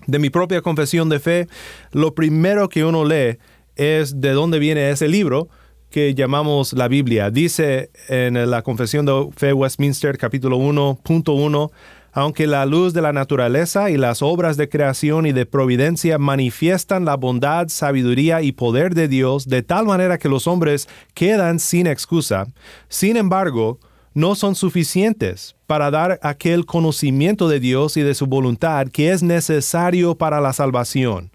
De 0.06 0.20
mi 0.20 0.30
propia 0.30 0.62
confesión 0.62 1.08
de 1.08 1.18
fe, 1.18 1.48
lo 1.90 2.14
primero 2.14 2.68
que 2.68 2.84
uno 2.84 3.04
lee 3.04 3.38
es 3.74 4.20
de 4.20 4.30
dónde 4.30 4.60
viene 4.60 4.90
ese 4.90 5.08
libro, 5.08 5.48
que 5.90 6.14
llamamos 6.14 6.72
la 6.72 6.88
Biblia. 6.88 7.30
Dice 7.30 7.90
en 8.08 8.50
la 8.50 8.62
Confesión 8.62 9.06
de 9.06 9.28
Fe 9.36 9.52
Westminster 9.52 10.18
capítulo 10.18 10.58
1.1, 10.58 11.70
aunque 12.12 12.46
la 12.46 12.66
luz 12.66 12.94
de 12.94 13.02
la 13.02 13.12
naturaleza 13.12 13.90
y 13.90 13.96
las 13.96 14.22
obras 14.22 14.56
de 14.56 14.68
creación 14.68 15.26
y 15.26 15.32
de 15.32 15.46
providencia 15.46 16.18
manifiestan 16.18 17.04
la 17.04 17.16
bondad, 17.16 17.68
sabiduría 17.68 18.42
y 18.42 18.52
poder 18.52 18.94
de 18.94 19.08
Dios 19.08 19.48
de 19.48 19.62
tal 19.62 19.86
manera 19.86 20.18
que 20.18 20.28
los 20.28 20.46
hombres 20.46 20.88
quedan 21.14 21.58
sin 21.58 21.86
excusa, 21.86 22.46
sin 22.88 23.16
embargo, 23.16 23.78
no 24.14 24.34
son 24.34 24.56
suficientes 24.56 25.54
para 25.66 25.90
dar 25.90 26.18
aquel 26.22 26.66
conocimiento 26.66 27.48
de 27.48 27.60
Dios 27.60 27.96
y 27.96 28.02
de 28.02 28.14
su 28.14 28.26
voluntad 28.26 28.88
que 28.88 29.12
es 29.12 29.22
necesario 29.22 30.16
para 30.16 30.40
la 30.40 30.52
salvación 30.52 31.30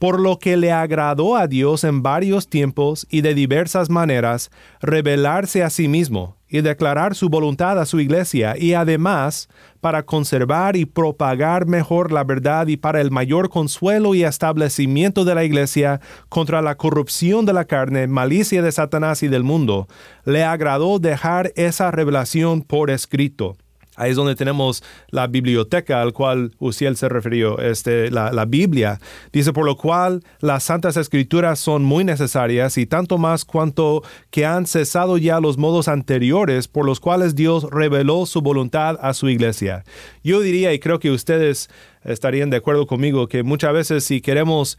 por 0.00 0.18
lo 0.18 0.38
que 0.38 0.56
le 0.56 0.72
agradó 0.72 1.36
a 1.36 1.46
Dios 1.46 1.84
en 1.84 2.02
varios 2.02 2.48
tiempos 2.48 3.06
y 3.10 3.20
de 3.20 3.34
diversas 3.34 3.90
maneras 3.90 4.50
revelarse 4.80 5.62
a 5.62 5.68
sí 5.68 5.88
mismo 5.88 6.38
y 6.48 6.62
declarar 6.62 7.14
su 7.14 7.28
voluntad 7.28 7.78
a 7.78 7.84
su 7.84 8.00
iglesia 8.00 8.54
y 8.58 8.72
además 8.72 9.50
para 9.82 10.02
conservar 10.04 10.74
y 10.74 10.86
propagar 10.86 11.66
mejor 11.66 12.12
la 12.12 12.24
verdad 12.24 12.66
y 12.68 12.78
para 12.78 13.02
el 13.02 13.10
mayor 13.10 13.50
consuelo 13.50 14.14
y 14.14 14.24
establecimiento 14.24 15.26
de 15.26 15.34
la 15.34 15.44
iglesia 15.44 16.00
contra 16.30 16.62
la 16.62 16.76
corrupción 16.76 17.44
de 17.44 17.52
la 17.52 17.66
carne, 17.66 18.06
malicia 18.06 18.62
de 18.62 18.72
Satanás 18.72 19.22
y 19.22 19.28
del 19.28 19.44
mundo, 19.44 19.86
le 20.24 20.44
agradó 20.44 20.98
dejar 20.98 21.52
esa 21.56 21.90
revelación 21.90 22.62
por 22.62 22.88
escrito 22.88 23.58
Ahí 24.00 24.12
es 24.12 24.16
donde 24.16 24.34
tenemos 24.34 24.82
la 25.10 25.26
biblioteca 25.26 26.00
al 26.00 26.14
cual 26.14 26.52
Uciel 26.58 26.96
se 26.96 27.08
refirió, 27.10 27.58
este, 27.58 28.10
la, 28.10 28.32
la, 28.32 28.46
Biblia. 28.46 28.98
Dice, 29.30 29.52
por 29.52 29.66
lo 29.66 29.76
cual 29.76 30.22
las 30.40 30.64
santas 30.64 30.96
escrituras 30.96 31.58
son 31.58 31.84
muy 31.84 32.02
necesarias 32.02 32.78
y 32.78 32.86
tanto 32.86 33.18
más 33.18 33.44
cuanto 33.44 34.02
que 34.30 34.46
han 34.46 34.66
cesado 34.66 35.18
ya 35.18 35.38
los 35.38 35.58
modos 35.58 35.86
anteriores 35.86 36.66
por 36.66 36.86
los 36.86 36.98
cuales 36.98 37.34
Dios 37.34 37.66
reveló 37.70 38.24
su 38.24 38.40
voluntad 38.40 38.98
a 39.02 39.12
su 39.12 39.28
iglesia. 39.28 39.84
Yo 40.24 40.40
diría, 40.40 40.72
y 40.72 40.78
creo 40.78 40.98
que 40.98 41.10
ustedes 41.10 41.68
estarían 42.02 42.48
de 42.48 42.56
acuerdo 42.56 42.86
conmigo, 42.86 43.28
que 43.28 43.42
muchas 43.42 43.74
veces 43.74 44.04
si 44.04 44.22
queremos 44.22 44.78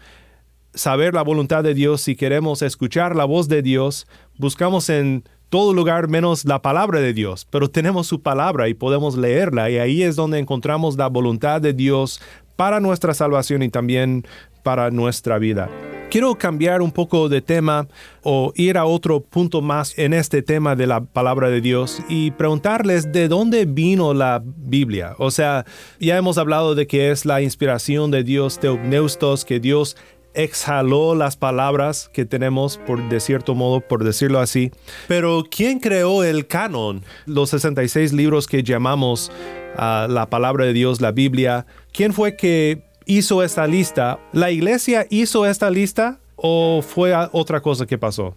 saber 0.73 1.13
la 1.13 1.21
voluntad 1.21 1.63
de 1.63 1.73
Dios, 1.73 2.01
si 2.01 2.15
queremos 2.15 2.61
escuchar 2.61 3.15
la 3.15 3.25
voz 3.25 3.47
de 3.47 3.61
Dios, 3.61 4.07
buscamos 4.37 4.89
en 4.89 5.23
todo 5.51 5.73
lugar 5.73 6.07
menos 6.07 6.45
la 6.45 6.61
palabra 6.61 7.01
de 7.01 7.11
Dios, 7.11 7.45
pero 7.49 7.69
tenemos 7.69 8.07
su 8.07 8.21
palabra 8.21 8.69
y 8.69 8.73
podemos 8.73 9.17
leerla 9.17 9.69
y 9.69 9.79
ahí 9.79 10.01
es 10.01 10.15
donde 10.15 10.39
encontramos 10.39 10.95
la 10.95 11.07
voluntad 11.07 11.59
de 11.59 11.73
Dios 11.73 12.21
para 12.55 12.79
nuestra 12.79 13.13
salvación 13.13 13.61
y 13.61 13.67
también 13.67 14.25
para 14.63 14.91
nuestra 14.91 15.39
vida. 15.39 15.69
Quiero 16.09 16.35
cambiar 16.35 16.81
un 16.81 16.91
poco 16.91 17.27
de 17.27 17.41
tema 17.41 17.89
o 18.23 18.53
ir 18.55 18.77
a 18.77 18.85
otro 18.85 19.19
punto 19.19 19.61
más 19.61 19.97
en 19.97 20.13
este 20.13 20.41
tema 20.41 20.77
de 20.77 20.87
la 20.87 21.01
palabra 21.01 21.49
de 21.49 21.59
Dios 21.59 21.99
y 22.07 22.31
preguntarles 22.31 23.11
de 23.11 23.27
dónde 23.27 23.65
vino 23.65 24.13
la 24.13 24.41
Biblia. 24.45 25.15
O 25.17 25.31
sea, 25.31 25.65
ya 25.99 26.15
hemos 26.15 26.37
hablado 26.37 26.75
de 26.75 26.87
que 26.87 27.11
es 27.11 27.25
la 27.25 27.41
inspiración 27.41 28.09
de 28.09 28.23
Dios, 28.23 28.57
Teopneustos, 28.57 29.43
que 29.43 29.59
Dios 29.59 29.97
exhaló 30.33 31.15
las 31.15 31.35
palabras 31.35 32.09
que 32.13 32.25
tenemos, 32.25 32.77
por 32.77 33.07
de 33.09 33.19
cierto 33.19 33.55
modo, 33.55 33.81
por 33.81 34.03
decirlo 34.03 34.39
así. 34.39 34.71
Pero 35.07 35.45
¿quién 35.49 35.79
creó 35.79 36.23
el 36.23 36.47
canon? 36.47 37.03
Los 37.25 37.49
66 37.51 38.13
libros 38.13 38.47
que 38.47 38.63
llamamos 38.63 39.31
ah, 39.77 40.07
la 40.09 40.29
palabra 40.29 40.65
de 40.65 40.73
Dios, 40.73 41.01
la 41.01 41.11
Biblia. 41.11 41.65
¿Quién 41.91 42.13
fue 42.13 42.35
que 42.35 42.83
hizo 43.05 43.43
esta 43.43 43.67
lista? 43.67 44.19
¿La 44.31 44.51
iglesia 44.51 45.05
hizo 45.09 45.45
esta 45.45 45.69
lista 45.69 46.19
o 46.35 46.81
fue 46.81 47.13
otra 47.31 47.61
cosa 47.61 47.85
que 47.85 47.97
pasó? 47.97 48.35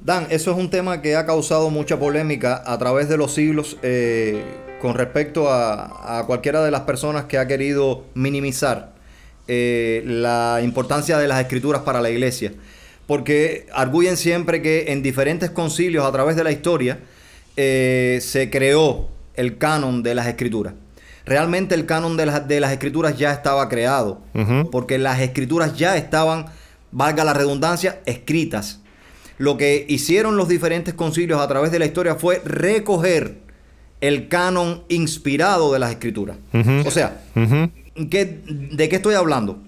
Dan, 0.00 0.26
eso 0.30 0.50
es 0.50 0.58
un 0.58 0.68
tema 0.70 1.00
que 1.00 1.16
ha 1.16 1.24
causado 1.24 1.70
mucha 1.70 1.98
polémica 1.98 2.62
a 2.66 2.76
través 2.78 3.08
de 3.08 3.16
los 3.16 3.32
siglos 3.32 3.78
eh, 3.82 4.42
con 4.82 4.94
respecto 4.94 5.48
a, 5.48 6.18
a 6.18 6.26
cualquiera 6.26 6.62
de 6.62 6.70
las 6.70 6.82
personas 6.82 7.24
que 7.24 7.38
ha 7.38 7.46
querido 7.46 8.04
minimizar 8.14 8.93
eh, 9.46 10.02
la 10.06 10.60
importancia 10.62 11.18
de 11.18 11.28
las 11.28 11.40
escrituras 11.40 11.82
para 11.82 12.00
la 12.00 12.10
iglesia. 12.10 12.52
Porque 13.06 13.66
arguyen 13.72 14.16
siempre 14.16 14.62
que 14.62 14.92
en 14.92 15.02
diferentes 15.02 15.50
concilios 15.50 16.06
a 16.06 16.12
través 16.12 16.36
de 16.36 16.44
la 16.44 16.52
historia 16.52 17.00
eh, 17.56 18.18
se 18.22 18.50
creó 18.50 19.08
el 19.34 19.58
canon 19.58 20.02
de 20.02 20.14
las 20.14 20.26
escrituras. 20.26 20.74
Realmente 21.26 21.74
el 21.74 21.86
canon 21.86 22.16
de 22.16 22.26
las, 22.26 22.48
de 22.48 22.60
las 22.60 22.72
escrituras 22.72 23.18
ya 23.18 23.32
estaba 23.32 23.68
creado, 23.68 24.20
porque 24.70 24.98
las 24.98 25.20
escrituras 25.20 25.76
ya 25.76 25.96
estaban, 25.96 26.46
valga 26.92 27.24
la 27.24 27.32
redundancia, 27.32 28.00
escritas. 28.04 28.80
Lo 29.38 29.56
que 29.56 29.86
hicieron 29.88 30.36
los 30.36 30.48
diferentes 30.48 30.92
concilios 30.92 31.40
a 31.40 31.48
través 31.48 31.72
de 31.72 31.78
la 31.78 31.86
historia 31.86 32.16
fue 32.16 32.42
recoger 32.44 33.38
el 34.02 34.28
canon 34.28 34.84
inspirado 34.88 35.72
de 35.72 35.78
las 35.78 35.90
escrituras. 35.92 36.36
O 36.84 36.90
sea, 36.90 37.22
¿de 37.94 38.88
qué 38.88 38.96
estoy 38.96 39.14
hablando? 39.14 39.58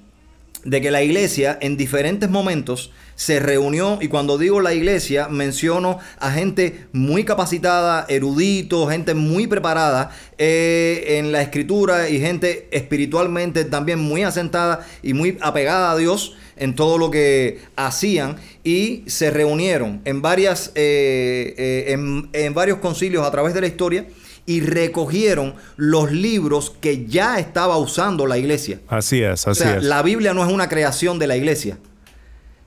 De 0.64 0.80
que 0.80 0.90
la 0.90 1.02
iglesia 1.02 1.59
en 1.61 1.76
diferentes 1.76 2.28
momentos 2.28 2.90
se 3.16 3.40
reunió, 3.40 3.99
y 4.02 4.09
cuando 4.09 4.37
digo 4.37 4.61
la 4.61 4.75
iglesia, 4.75 5.28
menciono 5.28 5.99
a 6.18 6.30
gente 6.33 6.87
muy 6.92 7.25
capacitada, 7.25 8.04
erudito, 8.09 8.87
gente 8.88 9.14
muy 9.14 9.47
preparada 9.47 10.11
eh, 10.37 11.16
en 11.18 11.33
la 11.33 11.40
escritura 11.40 12.11
y 12.11 12.21
gente 12.21 12.68
espiritualmente 12.71 13.64
también 13.64 14.00
muy 14.00 14.23
asentada 14.23 14.87
y 15.02 15.14
muy 15.14 15.38
apegada 15.40 15.92
a 15.92 15.97
Dios 15.97 16.35
en 16.56 16.75
todo 16.75 16.99
lo 16.99 17.11
que 17.11 17.61
hacían 17.75 18.37
y 18.64 19.02
se 19.06 19.30
reunieron 19.30 20.02
en 20.04 20.21
varias 20.21 20.73
eh, 20.75 21.54
eh, 21.56 21.92
en, 21.92 22.28
en 22.33 22.54
varios 22.54 22.78
concilios 22.78 23.26
a 23.26 23.30
través 23.30 23.54
de 23.54 23.61
la 23.62 23.66
historia 23.66 24.06
y 24.47 24.61
recogieron 24.61 25.55
los 25.76 26.12
libros 26.12 26.73
que 26.81 27.07
ya 27.07 27.38
estaba 27.38 27.76
usando 27.79 28.26
la 28.26 28.38
iglesia. 28.38 28.81
Así 28.88 29.23
es, 29.23 29.47
así 29.47 29.62
o 29.62 29.65
sea, 29.67 29.81
La 29.81 30.03
Biblia 30.03 30.33
no 30.35 30.45
es 30.47 30.53
una 30.53 30.69
creación 30.69 31.19
de 31.19 31.26
la 31.26 31.37
iglesia. 31.37 31.79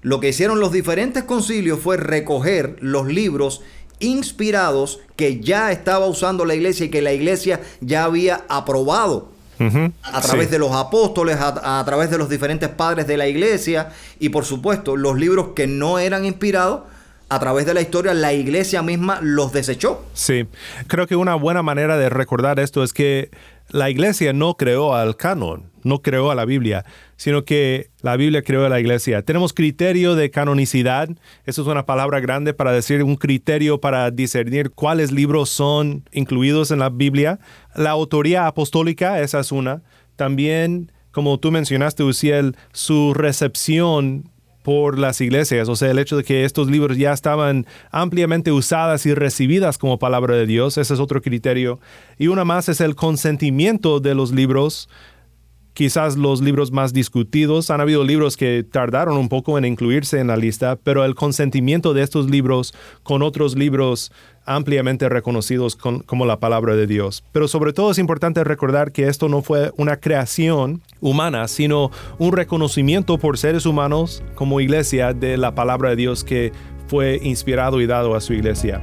Lo 0.01 0.19
que 0.19 0.29
hicieron 0.29 0.59
los 0.59 0.71
diferentes 0.71 1.23
concilios 1.23 1.79
fue 1.79 1.97
recoger 1.97 2.77
los 2.81 3.07
libros 3.07 3.61
inspirados 3.99 4.99
que 5.15 5.39
ya 5.39 5.71
estaba 5.71 6.05
usando 6.07 6.45
la 6.45 6.55
iglesia 6.55 6.85
y 6.85 6.89
que 6.89 7.01
la 7.01 7.13
iglesia 7.13 7.61
ya 7.81 8.03
había 8.05 8.43
aprobado 8.49 9.31
a 10.03 10.21
través 10.21 10.45
Sí. 10.47 10.51
de 10.53 10.59
los 10.59 10.71
apóstoles, 10.71 11.35
a, 11.37 11.79
a 11.79 11.83
través 11.85 12.09
de 12.09 12.17
los 12.17 12.29
diferentes 12.29 12.69
padres 12.69 13.07
de 13.07 13.17
la 13.17 13.27
iglesia 13.27 13.89
y 14.17 14.29
por 14.29 14.45
supuesto 14.45 14.95
los 14.95 15.17
libros 15.19 15.49
que 15.53 15.67
no 15.67 15.99
eran 15.99 16.23
inspirados, 16.23 16.83
a 17.29 17.39
través 17.39 17.65
de 17.65 17.73
la 17.73 17.81
historia 17.81 18.13
la 18.13 18.33
iglesia 18.33 18.81
misma 18.81 19.19
los 19.21 19.53
desechó. 19.53 20.03
Sí, 20.13 20.47
creo 20.87 21.07
que 21.07 21.15
una 21.15 21.35
buena 21.35 21.61
manera 21.61 21.97
de 21.97 22.09
recordar 22.09 22.59
esto 22.59 22.83
es 22.83 22.91
que 22.91 23.29
la 23.69 23.89
iglesia 23.91 24.33
no 24.33 24.55
creó 24.55 24.95
al 24.95 25.15
canon, 25.15 25.71
no 25.83 26.01
creó 26.01 26.31
a 26.31 26.35
la 26.35 26.45
Biblia, 26.45 26.85
sino 27.17 27.45
que 27.45 27.91
la 28.01 28.15
Biblia 28.17 28.41
creó 28.41 28.65
a 28.65 28.69
la 28.69 28.79
iglesia. 28.79 29.21
Tenemos 29.21 29.53
criterio 29.53 30.15
de 30.15 30.31
canonicidad, 30.31 31.07
eso 31.45 31.61
es 31.61 31.67
una 31.67 31.85
palabra 31.85 32.19
grande 32.19 32.55
para 32.55 32.71
decir 32.71 33.03
un 33.03 33.15
criterio 33.15 33.79
para 33.79 34.09
discernir 34.09 34.71
cuáles 34.71 35.11
libros 35.11 35.49
son 35.49 36.03
incluidos 36.11 36.71
en 36.71 36.79
la 36.79 36.89
Biblia. 36.89 37.39
La 37.75 37.91
autoría 37.91 38.47
apostólica, 38.47 39.21
esa 39.21 39.39
es 39.39 39.51
una. 39.51 39.83
También, 40.15 40.91
como 41.11 41.39
tú 41.39 41.51
mencionaste, 41.51 42.03
Uciel, 42.03 42.57
su 42.73 43.13
recepción 43.13 44.31
por 44.69 44.99
las 44.99 45.19
iglesias, 45.19 45.67
o 45.67 45.75
sea, 45.75 45.89
el 45.89 45.97
hecho 45.97 46.15
de 46.15 46.23
que 46.23 46.45
estos 46.45 46.69
libros 46.69 46.95
ya 46.95 47.11
estaban 47.11 47.65
ampliamente 47.89 48.51
usadas 48.51 49.03
y 49.07 49.15
recibidas 49.15 49.79
como 49.79 49.97
palabra 49.97 50.35
de 50.35 50.45
Dios, 50.45 50.77
ese 50.77 50.93
es 50.93 50.99
otro 50.99 51.23
criterio. 51.23 51.79
Y 52.19 52.27
una 52.27 52.45
más 52.45 52.69
es 52.69 52.79
el 52.79 52.93
consentimiento 52.93 53.99
de 53.99 54.13
los 54.13 54.31
libros, 54.31 54.87
quizás 55.73 56.17
los 56.17 56.41
libros 56.41 56.71
más 56.71 56.93
discutidos. 56.93 57.71
Han 57.71 57.81
habido 57.81 58.03
libros 58.03 58.37
que 58.37 58.63
tardaron 58.63 59.17
un 59.17 59.27
poco 59.27 59.57
en 59.57 59.65
incluirse 59.65 60.19
en 60.19 60.27
la 60.27 60.37
lista, 60.37 60.75
pero 60.75 61.03
el 61.03 61.15
consentimiento 61.15 61.95
de 61.95 62.03
estos 62.03 62.29
libros 62.29 62.75
con 63.01 63.23
otros 63.23 63.57
libros 63.57 64.11
ampliamente 64.49 65.07
reconocidos 65.09 65.75
con- 65.75 65.99
como 65.99 66.25
la 66.25 66.39
palabra 66.39 66.75
de 66.75 66.87
Dios. 66.87 67.23
Pero 67.31 67.47
sobre 67.47 67.71
todo 67.71 67.91
es 67.91 67.97
importante 67.97 68.43
recordar 68.43 68.91
que 68.91 69.07
esto 69.07 69.29
no 69.29 69.41
fue 69.41 69.71
una 69.77 69.97
creación 69.97 70.81
humana, 71.01 71.47
sino 71.47 71.91
un 72.17 72.33
reconocimiento 72.33 73.17
por 73.17 73.37
seres 73.37 73.65
humanos 73.65 74.23
como 74.35 74.59
iglesia 74.59 75.13
de 75.13 75.37
la 75.37 75.55
palabra 75.55 75.91
de 75.91 75.95
Dios 75.95 76.23
que 76.23 76.51
fue 76.87 77.19
inspirado 77.23 77.79
y 77.81 77.85
dado 77.87 78.15
a 78.15 78.21
su 78.21 78.33
iglesia. 78.33 78.81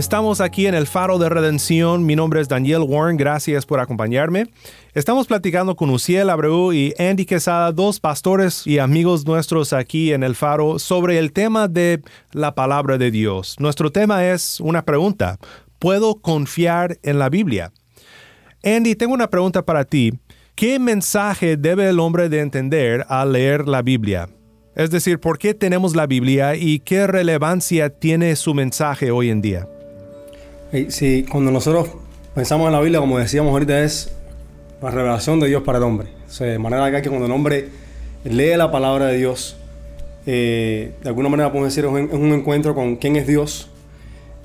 Estamos 0.00 0.40
aquí 0.40 0.66
en 0.66 0.74
el 0.74 0.86
Faro 0.86 1.18
de 1.18 1.28
Redención. 1.28 2.06
Mi 2.06 2.16
nombre 2.16 2.40
es 2.40 2.48
Daniel 2.48 2.86
Warren. 2.88 3.18
Gracias 3.18 3.66
por 3.66 3.80
acompañarme. 3.80 4.46
Estamos 4.94 5.26
platicando 5.26 5.76
con 5.76 5.90
Uciel 5.90 6.30
Abreu 6.30 6.72
y 6.72 6.94
Andy 6.98 7.26
Quesada, 7.26 7.70
dos 7.70 8.00
pastores 8.00 8.66
y 8.66 8.78
amigos 8.78 9.26
nuestros 9.26 9.74
aquí 9.74 10.14
en 10.14 10.22
el 10.22 10.34
Faro, 10.36 10.78
sobre 10.78 11.18
el 11.18 11.34
tema 11.34 11.68
de 11.68 12.00
la 12.32 12.54
palabra 12.54 12.96
de 12.96 13.10
Dios. 13.10 13.56
Nuestro 13.58 13.92
tema 13.92 14.26
es 14.26 14.58
una 14.60 14.86
pregunta. 14.86 15.38
¿Puedo 15.78 16.14
confiar 16.14 16.98
en 17.02 17.18
la 17.18 17.28
Biblia? 17.28 17.70
Andy, 18.64 18.94
tengo 18.94 19.12
una 19.12 19.28
pregunta 19.28 19.66
para 19.66 19.84
ti. 19.84 20.14
¿Qué 20.54 20.78
mensaje 20.78 21.58
debe 21.58 21.90
el 21.90 22.00
hombre 22.00 22.30
de 22.30 22.40
entender 22.40 23.04
al 23.10 23.32
leer 23.32 23.68
la 23.68 23.82
Biblia? 23.82 24.30
Es 24.74 24.90
decir, 24.90 25.20
¿por 25.20 25.36
qué 25.36 25.52
tenemos 25.52 25.94
la 25.94 26.06
Biblia 26.06 26.56
y 26.56 26.78
qué 26.78 27.06
relevancia 27.06 27.90
tiene 27.90 28.34
su 28.36 28.54
mensaje 28.54 29.10
hoy 29.10 29.28
en 29.28 29.42
día? 29.42 29.68
Sí, 30.88 31.26
cuando 31.28 31.50
nosotros 31.50 31.88
pensamos 32.32 32.68
en 32.68 32.72
la 32.72 32.80
Biblia, 32.80 33.00
como 33.00 33.18
decíamos 33.18 33.50
ahorita, 33.50 33.82
es 33.82 34.12
la 34.80 34.90
revelación 34.90 35.40
de 35.40 35.48
Dios 35.48 35.64
para 35.64 35.78
el 35.78 35.84
hombre. 35.84 36.08
De 36.38 36.60
manera 36.60 37.02
que 37.02 37.08
cuando 37.08 37.26
el 37.26 37.32
hombre 37.32 37.70
lee 38.22 38.56
la 38.56 38.70
palabra 38.70 39.06
de 39.06 39.16
Dios, 39.16 39.56
eh, 40.26 40.92
de 41.02 41.08
alguna 41.08 41.28
manera 41.28 41.50
podemos 41.50 41.74
decir, 41.74 41.84
es 41.84 41.90
un, 41.90 42.08
es 42.08 42.14
un 42.14 42.32
encuentro 42.32 42.76
con 42.76 42.94
quién 42.94 43.16
es 43.16 43.26
Dios, 43.26 43.68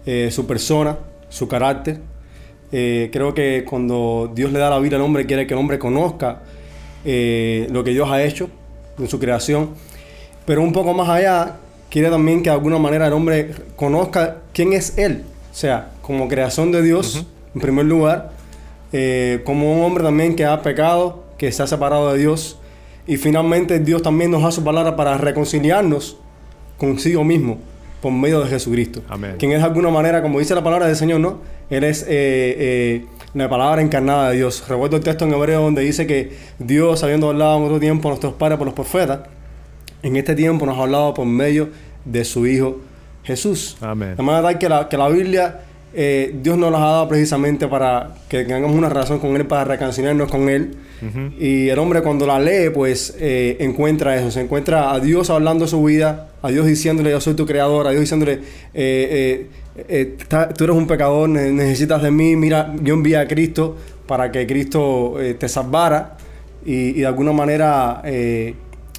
eh, 0.08 0.30
su 0.32 0.48
persona, 0.48 0.98
su 1.30 1.48
carácter. 1.48 2.00
Eh, 2.72 3.12
creo 3.14 3.36
que 3.36 3.64
cuando 3.64 4.32
Dios 4.34 4.52
le 4.52 4.58
da 4.58 4.72
la 4.72 4.80
Biblia 4.80 4.98
al 4.98 5.04
hombre, 5.04 5.28
quiere 5.28 5.46
que 5.46 5.54
el 5.54 5.60
hombre 5.60 5.78
conozca 5.78 6.42
lo 7.04 7.84
que 7.84 7.92
Dios 7.92 8.10
ha 8.10 8.24
hecho 8.24 8.50
en 8.98 9.08
su 9.08 9.20
creación. 9.20 9.76
Pero 10.48 10.64
un 10.64 10.74
poco 10.74 10.92
más 10.96 11.08
allá, 11.08 11.58
quiere 11.92 12.10
también 12.10 12.42
que 12.42 12.50
de 12.50 12.56
alguna 12.56 12.80
manera 12.80 13.06
el 13.06 13.14
hombre 13.14 13.52
conozca 13.76 14.38
quién 14.54 14.74
es 14.74 14.98
Él. 14.98 15.24
O 15.52 15.56
sea, 15.56 15.92
como 16.06 16.28
creación 16.28 16.72
de 16.72 16.84
Dios, 16.84 17.26
en 17.56 17.62
primer 17.62 17.86
lugar, 17.86 18.32
eh, 18.94 19.42
como 19.44 19.74
un 19.74 19.84
hombre 19.84 20.04
también 20.04 20.36
que 20.36 20.46
ha 20.46 20.62
pecado, 20.62 21.24
que 21.40 21.52
se 21.52 21.64
ha 21.64 21.68
separado 21.68 22.14
de 22.14 22.20
Dios. 22.20 22.60
Y 23.08 23.18
finalmente 23.18 23.80
Dios 23.80 24.04
también 24.04 24.30
nos 24.30 24.44
da 24.44 24.52
su 24.52 24.64
palabra 24.64 24.96
para 24.96 25.18
reconciliarnos 25.18 26.18
consigo 26.78 27.24
mismo 27.24 27.58
por 28.02 28.12
medio 28.12 28.42
de 28.42 28.50
Jesucristo. 28.50 29.02
Amén. 29.10 29.36
Quien 29.40 29.52
es 29.54 29.60
de 29.60 29.64
alguna 29.66 29.90
manera, 29.90 30.22
como 30.22 30.38
dice 30.38 30.54
la 30.54 30.64
palabra 30.64 30.86
del 30.86 30.96
Señor, 30.96 31.22
¿no? 31.22 31.40
Él 31.72 31.84
es 31.84 32.04
eh, 32.04 32.06
eh, 32.10 33.06
la 33.34 33.50
palabra 33.50 33.82
encarnada 33.82 34.30
de 34.30 34.38
Dios. 34.38 34.64
Recuerdo 34.68 34.98
el 34.98 35.04
texto 35.04 35.26
en 35.26 35.34
hebreo 35.34 35.64
donde 35.64 35.82
dice 35.82 36.06
que 36.06 36.38
Dios, 36.60 37.04
habiendo 37.04 37.30
hablado 37.30 37.58
en 37.58 37.64
otro 37.64 37.80
tiempo 37.80 38.10
a 38.10 38.12
nuestros 38.12 38.34
padres 38.34 38.60
por 38.60 38.68
los 38.68 38.76
profetas, 38.76 39.22
en 40.04 40.16
este 40.18 40.36
tiempo 40.36 40.68
nos 40.68 40.78
ha 40.78 40.84
hablado 40.84 41.16
por 41.16 41.26
medio 41.26 41.70
de 42.06 42.24
su 42.26 42.46
Hijo 42.46 42.78
Jesús. 43.24 43.76
Amén. 43.82 44.16
De 44.16 44.22
manera 44.22 44.50
tal 44.50 44.60
que 44.60 44.70
la, 44.70 44.88
que 44.88 44.98
la 44.98 45.10
Biblia, 45.10 45.62
eh, 45.96 46.36
Dios 46.44 46.58
nos 46.58 46.72
la 46.72 46.78
ha 46.78 46.92
dado 46.92 47.08
precisamente 47.08 47.68
para 47.68 48.16
que 48.30 48.44
tengamos 48.44 48.76
una 48.76 48.90
relación 48.90 49.20
con 49.20 49.36
Él, 49.36 49.46
para 49.46 49.64
reconciliarnos 49.64 50.30
con 50.30 50.50
Él. 50.50 50.76
Y 51.40 51.70
el 51.70 51.78
hombre 51.80 52.02
cuando 52.02 52.26
la 52.26 52.40
lee, 52.40 52.70
pues 52.74 53.16
eh, 53.20 53.58
encuentra 53.60 54.16
eso, 54.16 54.32
se 54.32 54.42
encuentra 54.42 54.92
a 54.92 55.00
Dios 55.00 55.30
hablando 55.30 55.66
de 55.66 55.70
su 55.72 55.84
vida, 55.84 56.30
a 56.42 56.50
Dios 56.50 56.66
diciéndole, 56.66 57.12
yo 57.12 57.22
soy 57.22 57.36
tu 57.36 57.46
creador, 57.46 57.86
a 57.88 57.92
Dios 57.92 58.02
diciéndole, 58.02 58.40
eh, 58.74 59.48
tú 60.58 60.64
eres 60.64 60.76
un 60.76 60.88
pecador, 60.88 61.30
ne- 61.30 61.52
necesitas 61.52 62.02
de 62.02 62.12
mí, 62.12 62.36
mira, 62.36 62.74
yo 62.82 62.94
envié 62.96 63.18
a 63.18 63.28
Cristo 63.28 63.76
para 64.08 64.32
que 64.32 64.48
Cristo 64.48 65.16
te 65.38 65.48
salvara 65.50 66.18
y, 66.66 66.74
y 66.90 66.94
de 67.02 67.06
alguna 67.06 67.32
manera... 67.34 68.02
eh, 68.06 68.56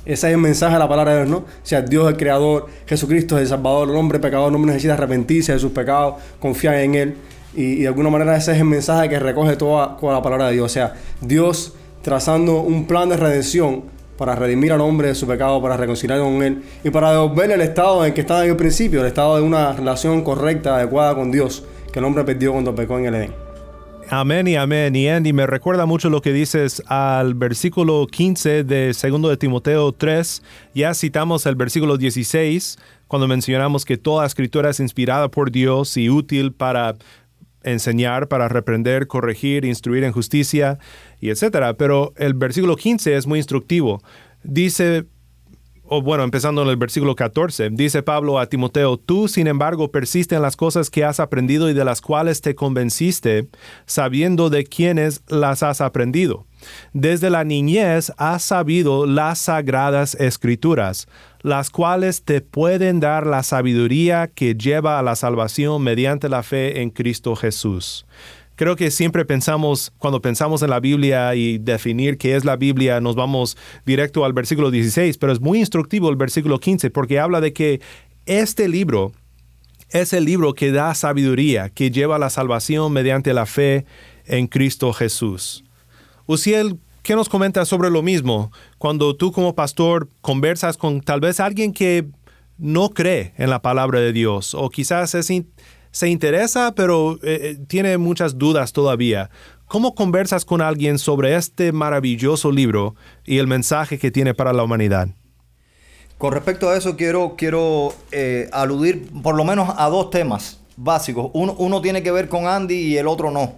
ese 0.07 0.29
es 0.29 0.35
el 0.35 0.39
mensaje 0.39 0.75
de 0.75 0.79
la 0.79 0.89
palabra 0.89 1.13
de 1.13 1.25
Dios, 1.25 1.31
¿no? 1.31 1.39
O 1.39 1.45
sea, 1.65 1.83
Dios 1.83 2.05
es 2.05 2.13
el 2.13 2.17
creador, 2.17 2.67
Jesucristo 2.87 3.37
es 3.37 3.43
el 3.43 3.49
salvador, 3.49 3.91
el 3.91 3.97
hombre 3.97 4.21
pecador, 4.21 4.55
hombre 4.55 4.71
necesita 4.71 4.95
arrepentirse 4.95 5.53
de 5.53 5.59
sus 5.59 5.73
pecados, 5.73 6.15
confiar 6.39 6.77
en 6.77 6.95
Él. 6.95 7.17
Y, 7.55 7.81
de 7.81 7.89
alguna 7.89 8.09
manera 8.09 8.37
ese 8.37 8.53
es 8.53 8.59
el 8.59 8.67
mensaje 8.67 9.09
que 9.09 9.19
recoge 9.19 9.57
toda, 9.57 9.97
toda 9.97 10.15
la 10.15 10.23
palabra 10.23 10.47
de 10.47 10.55
Dios. 10.55 10.67
O 10.67 10.69
sea, 10.73 10.95
Dios 11.21 11.75
trazando 12.03 12.61
un 12.61 12.87
plan 12.87 13.09
de 13.09 13.17
redención 13.17 13.83
para 14.17 14.37
redimir 14.37 14.73
al 14.73 14.81
hombre 14.81 15.09
de 15.09 15.15
su 15.17 15.27
pecado, 15.27 15.61
para 15.61 15.77
reconciliarlo 15.77 16.25
con 16.25 16.43
Él 16.43 16.63
y 16.85 16.91
para 16.91 17.11
devolverle 17.11 17.55
el 17.55 17.63
estado 17.63 18.07
en 18.07 18.15
que 18.15 18.21
estaba 18.21 18.45
en 18.45 18.51
el 18.51 18.57
principio, 18.57 19.01
el 19.01 19.09
estado 19.09 19.37
de 19.37 19.43
una 19.43 19.73
relación 19.73 20.23
correcta, 20.23 20.77
adecuada 20.77 21.17
con 21.17 21.33
Dios, 21.33 21.65
que 21.93 21.99
el 21.99 22.05
hombre 22.05 22.23
perdió 22.23 22.53
cuando 22.53 22.75
pecó 22.75 22.99
en 22.99 23.07
el 23.07 23.15
Edén. 23.17 23.46
Amén 24.09 24.47
y 24.47 24.55
amén. 24.55 24.95
Y 24.95 25.09
Andy, 25.09 25.33
me 25.33 25.49
recuerda 25.49 25.85
mucho 25.85 26.11
lo 26.11 26.23
que 26.23 26.33
dices 26.33 26.81
al 26.87 27.35
versículo 27.35 28.07
15 28.07 28.63
de 28.63 28.93
2 28.93 29.31
de 29.31 29.37
Timoteo 29.37 29.91
3. 29.91 30.43
Ya 30.75 30.95
citamos 30.95 31.45
el 31.45 31.57
versículo 31.57 31.97
16 31.97 32.79
cuando 33.09 33.27
mencionamos 33.27 33.85
que 33.85 33.97
toda 33.97 34.25
escritura 34.25 34.71
es 34.71 34.79
inspirada 34.79 35.29
por 35.29 35.51
Dios 35.51 35.97
y 35.97 36.09
útil 36.09 36.53
para 36.53 36.95
enseñar, 37.65 38.29
para 38.29 38.49
reprender, 38.49 39.09
corregir, 39.09 39.65
instruir 39.65 40.05
en 40.05 40.13
justicia 40.13 40.79
y 41.21 41.31
etcétera. 41.31 41.75
Pero 41.75 42.13
el 42.17 42.35
versículo 42.35 42.77
15 42.77 43.17
es 43.17 43.27
muy 43.27 43.41
instructivo. 43.41 44.01
Dice 44.45 45.07
o 45.89 46.03
bueno, 46.03 46.25
empezando 46.25 46.63
en 46.63 46.69
el 46.69 46.77
versículo 46.77 47.15
14, 47.15 47.71
dice 47.71 48.03
Pablo 48.03 48.39
a 48.39 48.47
Timoteo, 48.47 48.97
tú 48.97 49.29
sin 49.29 49.47
embargo 49.47 49.91
persiste 49.91 50.35
en 50.35 50.43
las 50.43 50.57
cosas 50.57 50.91
que 50.91 51.05
has 51.05 51.21
aprendido 51.21 51.71
y 51.71 51.75
de 51.75 51.85
las 51.85 52.01
cuales 52.01 52.41
te 52.41 52.55
convenciste, 52.55 53.49
sabiendo 53.87 54.51
de 54.51 54.65
quiénes 54.65 55.23
las 55.29 55.63
has 55.63 55.81
aprendido. 55.81 56.47
Desde 56.93 57.31
la 57.31 57.45
niñez 57.45 58.13
has 58.17 58.43
sabido 58.43 59.07
las 59.07 59.39
sagradas 59.39 60.15
escrituras, 60.17 61.07
las 61.43 61.71
cuales 61.71 62.25
te 62.25 62.41
pueden 62.41 62.99
dar 62.99 63.27
la 63.27 63.43
sabiduría 63.43 64.29
que 64.29 64.55
lleva 64.55 64.99
a 64.99 65.03
la 65.03 65.15
salvación 65.15 65.83
mediante 65.83 66.29
la 66.29 66.43
fe 66.43 66.83
en 66.83 66.91
Cristo 66.91 67.37
Jesús. 67.37 68.07
Creo 68.57 68.75
que 68.75 68.91
siempre 68.91 69.27
pensamos, 69.27 69.93
cuando 69.99 70.23
pensamos 70.23 70.63
en 70.63 70.71
la 70.71 70.81
Biblia 70.81 71.35
y 71.35 71.59
definir 71.59 72.17
qué 72.17 72.37
es 72.37 72.45
la 72.47 72.57
Biblia, 72.57 73.01
nos 73.03 73.15
vamos 73.15 73.57
directo 73.85 74.25
al 74.25 74.33
versículo 74.33 74.71
16, 74.71 75.19
pero 75.19 75.33
es 75.33 75.41
muy 75.41 75.59
instructivo 75.59 76.09
el 76.09 76.17
versículo 76.17 76.59
15 76.59 76.91
porque 76.91 77.21
habla 77.21 77.43
de 77.43 77.53
que 77.53 77.83
este 78.25 78.67
libro 78.69 79.13
es 79.91 80.15
el 80.15 80.25
libro 80.25 80.55
que 80.55 80.73
da 80.73 80.95
sabiduría, 80.95 81.69
que 81.69 81.91
lleva 81.91 82.19
la 82.19 82.31
salvación 82.31 82.93
mediante 82.93 83.35
la 83.35 83.45
fe 83.45 83.85
en 84.25 84.47
Cristo 84.47 84.93
Jesús. 84.95 85.63
Uciel, 86.25 86.81
¿qué 87.03 87.15
nos 87.15 87.29
comentas 87.29 87.69
sobre 87.69 87.91
lo 87.91 88.03
mismo? 88.03 88.51
Cuando 88.79 89.15
tú 89.15 89.33
como 89.33 89.55
pastor 89.55 90.09
conversas 90.23 90.79
con 90.79 91.03
tal 91.03 91.21
vez 91.21 91.41
alguien 91.41 91.75
que 91.75 92.07
no 92.59 92.89
cree 92.89 93.35
en 93.37 93.51
la 93.51 93.61
palabra 93.61 94.01
de 94.01 94.15
Dios 94.15 94.55
o 94.55 94.71
quizás 94.71 95.15
es 95.15 95.31
se 95.97 96.11
interesa 96.11 96.75
pero 96.75 97.15
eh, 97.23 97.41
eh, 97.43 97.59
tiene 97.67 97.97
muchas 97.97 98.37
dudas 98.37 98.75
todavía. 98.75 99.31
¿Cómo 99.67 99.95
conversas 99.95 100.45
con 100.45 100.61
alguien 100.61 100.99
sobre 100.99 101.35
este 101.37 101.73
maravilloso 101.73 102.53
libro 102.53 102.95
y 103.25 103.39
el 103.39 103.47
mensaje 103.47 103.99
que 103.99 104.11
tiene 104.11 104.35
para 104.35 104.53
la 104.53 104.63
humanidad? 104.63 105.09
Con 106.19 106.33
respecto 106.33 106.69
a 106.69 106.77
eso, 106.77 106.97
quiero, 106.97 107.35
quiero 107.39 107.95
eh, 108.13 108.51
aludir 108.53 109.11
por 109.23 109.35
lo 109.37 109.45
menos 109.45 109.71
a 109.75 109.89
dos 109.89 110.11
temas 110.11 110.61
básicos. 110.77 111.31
Uno, 111.33 111.55
uno 111.59 111.81
tiene 111.81 112.03
que 112.03 112.11
ver 112.11 112.29
con 112.29 112.47
Andy 112.47 112.75
y 112.75 112.99
el 112.99 113.07
otro 113.07 113.31
no. 113.31 113.55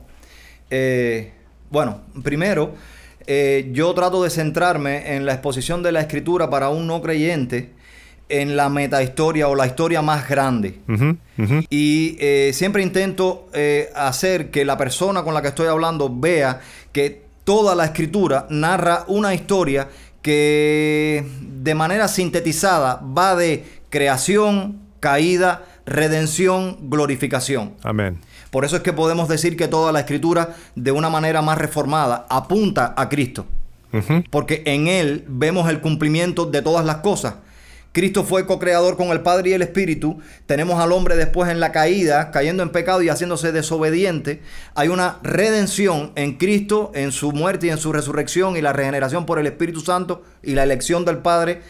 Bueno, 1.70 2.02
primero, 2.22 2.74
yo 3.72 3.94
trato 3.94 4.22
de 4.22 4.30
centrarme 4.30 5.16
en 5.16 5.26
la 5.26 5.32
exposición 5.32 5.82
de 5.82 5.90
la 5.90 6.00
escritura 6.00 6.48
para 6.48 6.68
un 6.68 6.86
no 6.86 7.02
creyente 7.02 7.72
en 8.28 8.56
la 8.56 8.68
metahistoria 8.68 9.48
o 9.48 9.54
la 9.54 9.66
historia 9.66 10.02
más 10.02 10.28
grande. 10.28 10.80
Y 11.70 12.16
eh, 12.20 12.50
siempre 12.52 12.82
intento 12.82 13.48
eh, 13.52 13.90
hacer 13.94 14.50
que 14.50 14.64
la 14.64 14.76
persona 14.76 15.22
con 15.22 15.34
la 15.34 15.42
que 15.42 15.48
estoy 15.48 15.68
hablando 15.68 16.10
vea 16.14 16.60
que 16.92 17.22
toda 17.44 17.74
la 17.74 17.84
escritura 17.84 18.46
narra 18.50 19.04
una 19.06 19.34
historia 19.34 19.88
que 20.22 21.24
de 21.40 21.74
manera 21.74 22.08
sintetizada 22.08 23.00
va 23.16 23.36
de 23.36 23.64
creación, 23.88 24.80
caída, 25.00 25.64
redención, 25.86 26.76
glorificación. 26.90 27.74
Amén. 27.82 28.18
Por 28.50 28.64
eso 28.64 28.76
es 28.76 28.82
que 28.82 28.92
podemos 28.92 29.28
decir 29.28 29.56
que 29.56 29.68
toda 29.68 29.92
la 29.92 30.00
escritura 30.00 30.54
de 30.74 30.92
una 30.92 31.10
manera 31.10 31.42
más 31.42 31.58
reformada 31.58 32.26
apunta 32.28 32.94
a 32.96 33.08
Cristo. 33.08 33.46
Porque 34.30 34.62
en 34.66 34.86
Él 34.86 35.24
vemos 35.28 35.68
el 35.70 35.80
cumplimiento 35.80 36.44
de 36.44 36.60
todas 36.60 36.84
las 36.84 36.96
cosas. 36.96 37.36
Cristo 37.92 38.22
fue 38.22 38.46
co-creador 38.46 38.96
con 38.96 39.08
el 39.08 39.22
Padre 39.22 39.50
y 39.50 39.52
el 39.54 39.62
Espíritu. 39.62 40.18
Tenemos 40.46 40.78
al 40.78 40.92
hombre 40.92 41.16
después 41.16 41.50
en 41.50 41.58
la 41.58 41.72
caída, 41.72 42.30
cayendo 42.30 42.62
en 42.62 42.70
pecado 42.70 43.02
y 43.02 43.08
haciéndose 43.08 43.50
desobediente. 43.50 44.42
Hay 44.74 44.88
una 44.88 45.18
redención 45.22 46.12
en 46.14 46.36
Cristo, 46.36 46.92
en 46.94 47.12
su 47.12 47.32
muerte 47.32 47.66
y 47.66 47.70
en 47.70 47.78
su 47.78 47.92
resurrección 47.92 48.56
y 48.56 48.62
la 48.62 48.72
regeneración 48.72 49.26
por 49.26 49.38
el 49.38 49.46
Espíritu 49.46 49.80
Santo 49.80 50.22
y 50.42 50.54
la 50.54 50.64
elección 50.64 51.04
del 51.04 51.18
Padre. 51.18 51.62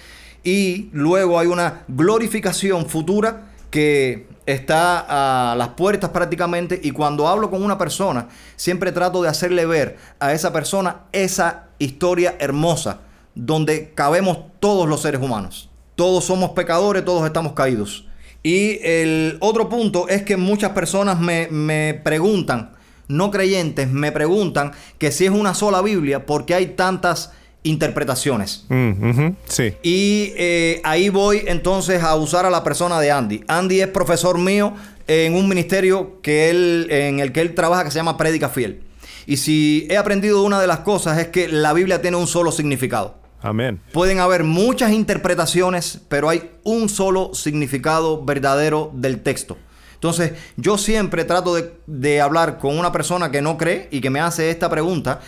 Y 0.42 0.90
luego 0.92 1.38
hay 1.38 1.46
una 1.46 1.84
glorificación 1.88 2.86
futura 2.86 3.52
que 3.70 4.26
está 4.46 5.52
a 5.52 5.54
las 5.56 5.68
puertas 5.68 6.10
prácticamente 6.10 6.80
y 6.82 6.90
cuando 6.90 7.28
hablo 7.28 7.50
con 7.50 7.62
una 7.62 7.76
persona 7.76 8.28
siempre 8.56 8.92
trato 8.92 9.22
de 9.22 9.28
hacerle 9.28 9.66
ver 9.66 9.98
a 10.20 10.32
esa 10.32 10.54
persona 10.54 11.02
esa 11.12 11.66
historia 11.78 12.34
hermosa 12.38 13.00
donde 13.34 13.92
cabemos 13.94 14.38
todos 14.58 14.88
los 14.88 15.02
seres 15.02 15.20
humanos. 15.20 15.68
Todos 15.98 16.26
somos 16.26 16.50
pecadores, 16.50 17.04
todos 17.04 17.26
estamos 17.26 17.54
caídos. 17.54 18.06
Y 18.44 18.78
el 18.84 19.36
otro 19.40 19.68
punto 19.68 20.08
es 20.08 20.22
que 20.22 20.36
muchas 20.36 20.70
personas 20.70 21.18
me, 21.18 21.48
me 21.50 21.92
preguntan, 21.92 22.70
no 23.08 23.32
creyentes, 23.32 23.90
me 23.90 24.12
preguntan 24.12 24.70
que 24.98 25.10
si 25.10 25.24
es 25.24 25.32
una 25.32 25.54
sola 25.54 25.82
Biblia, 25.82 26.24
porque 26.24 26.54
hay 26.54 26.66
tantas 26.66 27.32
interpretaciones. 27.64 28.64
Mm, 28.68 29.30
Sí. 29.46 29.74
Y 29.82 30.34
eh, 30.36 30.80
ahí 30.84 31.08
voy 31.08 31.42
entonces 31.48 32.00
a 32.00 32.14
usar 32.14 32.46
a 32.46 32.50
la 32.50 32.62
persona 32.62 33.00
de 33.00 33.10
Andy. 33.10 33.42
Andy 33.48 33.80
es 33.80 33.88
profesor 33.88 34.38
mío 34.38 34.74
en 35.08 35.34
un 35.34 35.48
ministerio 35.48 36.20
que 36.22 36.48
él, 36.48 36.86
en 36.90 37.18
el 37.18 37.32
que 37.32 37.40
él 37.40 37.56
trabaja 37.56 37.82
que 37.82 37.90
se 37.90 37.96
llama 37.96 38.16
Prédica 38.16 38.48
Fiel. 38.48 38.84
Y 39.26 39.38
si 39.38 39.88
he 39.90 39.96
aprendido 39.96 40.44
una 40.44 40.60
de 40.60 40.68
las 40.68 40.78
cosas 40.78 41.18
es 41.18 41.26
que 41.26 41.48
la 41.48 41.72
Biblia 41.72 42.00
tiene 42.00 42.16
un 42.16 42.28
solo 42.28 42.52
significado. 42.52 43.17
Amén. 43.40 43.80
Pueden 43.92 44.18
haber 44.18 44.44
muchas 44.44 44.92
interpretaciones, 44.92 46.00
pero 46.08 46.28
hay 46.28 46.50
un 46.64 46.88
solo 46.88 47.34
significado 47.34 48.24
verdadero 48.24 48.90
del 48.94 49.22
texto. 49.22 49.56
Entonces, 49.94 50.32
yo 50.56 50.78
siempre 50.78 51.24
trato 51.24 51.54
de, 51.54 51.72
de 51.86 52.20
hablar 52.20 52.58
con 52.58 52.78
una 52.78 52.92
persona 52.92 53.30
que 53.30 53.42
no 53.42 53.56
cree 53.58 53.88
y 53.90 54.00
que 54.00 54.10
me 54.10 54.20
hace 54.20 54.50
esta 54.50 54.68
pregunta 54.70 55.20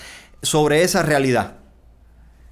sobre 0.42 0.82
esa 0.82 1.02
realidad. 1.02 1.56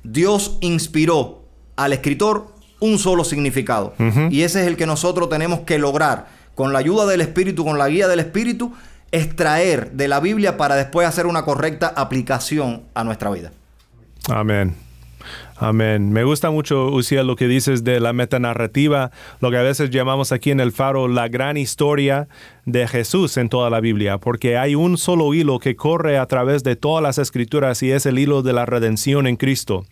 Dios 0.03 0.59
inspiró 0.61 1.45
al 1.77 1.93
escritor 1.93 2.59
un 2.81 2.99
solo 2.99 3.25
significado. 3.25 3.95
Y 4.31 4.43
ese 4.43 4.63
es 4.63 4.67
el 4.67 4.77
que 4.77 4.87
nosotros 4.87 5.29
tenemos 5.29 5.61
que 5.61 5.79
lograr, 5.79 6.27
con 6.55 6.73
la 6.73 6.81
ayuda 6.81 7.07
del 7.07 7.21
Espíritu, 7.21 7.65
con 7.65 7.79
la 7.79 7.89
guía 7.89 8.09
del 8.09 8.21
Espíritu, 8.21 8.73
extraer 9.13 9.93
de 9.93 10.09
la 10.09 10.21
Biblia 10.21 10.57
para 10.57 10.77
después 10.77 11.07
hacer 11.07 11.27
una 11.27 11.45
correcta 11.45 11.89
aplicación 11.89 12.83
a 12.95 13.05
nuestra 13.05 13.31
vida. 13.31 13.53
Amén. 14.29 14.88
Amén. 15.61 16.13
Me 16.13 16.23
gusta 16.23 16.51
mucho, 16.51 16.87
Uciel, 16.87 17.27
lo 17.27 17.35
que 17.35 17.49
dices 17.49 17.83
de 17.83 17.99
la 17.99 18.13
metanarrativa, 18.13 19.11
lo 19.41 19.51
que 19.51 19.57
a 19.57 19.63
veces 19.63 19.91
llamamos 19.91 20.31
aquí 20.31 20.53
en 20.53 20.61
el 20.61 20.71
faro 20.71 21.09
la 21.09 21.27
gran 21.27 21.57
historia 21.57 22.29
de 22.65 22.87
Jesús 22.87 23.37
en 23.37 23.49
toda 23.49 23.69
la 23.69 23.81
Biblia, 23.81 24.19
porque 24.19 24.57
hay 24.57 24.77
un 24.77 24.99
solo 24.99 25.35
hilo 25.35 25.59
que 25.59 25.75
corre 25.75 26.17
a 26.17 26.27
través 26.27 26.63
de 26.63 26.77
todas 26.77 27.03
las 27.03 27.19
escrituras 27.19 27.83
y 27.83 27.91
es 27.91 28.07
el 28.07 28.21
hilo 28.21 28.43
de 28.43 28.53
la 28.53 28.67
redención 28.67 29.27
en 29.27 29.37
Cristo. 29.37 29.85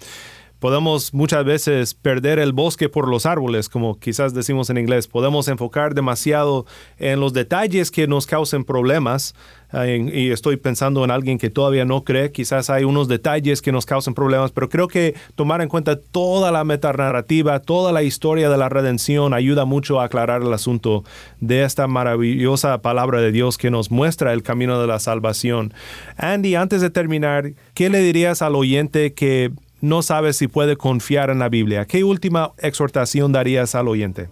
Podemos 0.59 1.12
muchas 1.12 1.45
veces 1.45 1.95
perder 1.95 2.38
el 2.38 2.53
bosque 2.53 2.88
por 2.88 3.09
los 3.09 3.27
árboles, 3.27 3.69
como 3.69 3.99
quizás 3.99 4.33
decimos 4.35 4.71
en 4.71 4.79
inglés. 4.79 5.07
Podemos 5.07 5.49
enfocar 5.49 5.95
demasiado 5.95 6.64
en 6.99 7.21
los 7.21 7.33
detalles 7.33 7.90
que 7.90 8.07
nos 8.07 8.27
causen 8.27 8.64
problemas. 8.64 9.35
en- 9.73 10.09
y 10.16 10.31
estoy 10.31 10.57
pensando 10.57 11.05
en 11.05 11.11
alguien 11.11 11.38
que 11.38 11.51
todavía 11.51 11.85
no 11.85 12.05
cree. 12.05 12.31
Quizás 12.31 12.71
hay 12.71 12.85
unos 12.85 13.09
detalles 13.09 13.61
que 13.61 13.73
nos 13.73 13.85
causen 13.85 14.14
problemas, 14.14 14.53
pero 14.53 14.69
creo 14.69 14.87
que 14.87 15.16
tomar 15.35 15.61
en 15.61 15.69
cuenta 15.69 15.99
toda 16.01 16.53
la 16.53 16.62
metanarrativa, 16.62 17.59
toda 17.59 17.90
la 17.90 18.05
historia 18.05 18.49
de 18.49 18.57
la 18.57 18.69
redención 18.69 19.35
ayuda 19.35 19.64
mucho 19.64 20.01
a 20.01 20.05
aclarar 20.05 20.42
el 20.42 20.53
asunto 20.53 21.03
de 21.40 21.64
esta 21.64 21.88
maravillosa 21.88 22.81
palabra 22.81 23.21
de 23.21 23.33
Dios 23.33 23.59
que 23.59 23.73
nos 23.73 23.90
muestra 23.90 24.33
el 24.33 24.45
camino 24.45 24.81
de 24.81 24.87
la 24.87 25.01
salvación. 25.01 25.75
Andy, 26.16 26.55
antes 26.55 26.81
de 26.81 26.90
terminar, 26.90 27.51
¿qué 27.75 27.90
le 27.90 27.99
dirías 27.99 28.42
al 28.42 28.55
oyente 28.55 29.14
que 29.14 29.51
no 29.87 30.03
sabe 30.03 30.33
si 30.33 30.49
puede 30.49 30.77
confiar 30.77 31.31
en 31.31 31.38
la 31.38 31.49
Biblia? 31.49 31.87
¿Qué 31.87 32.05
última 32.05 32.53
exhortación 32.59 33.33
darías 33.33 33.75
al 33.75 33.88
oyente? 33.88 34.29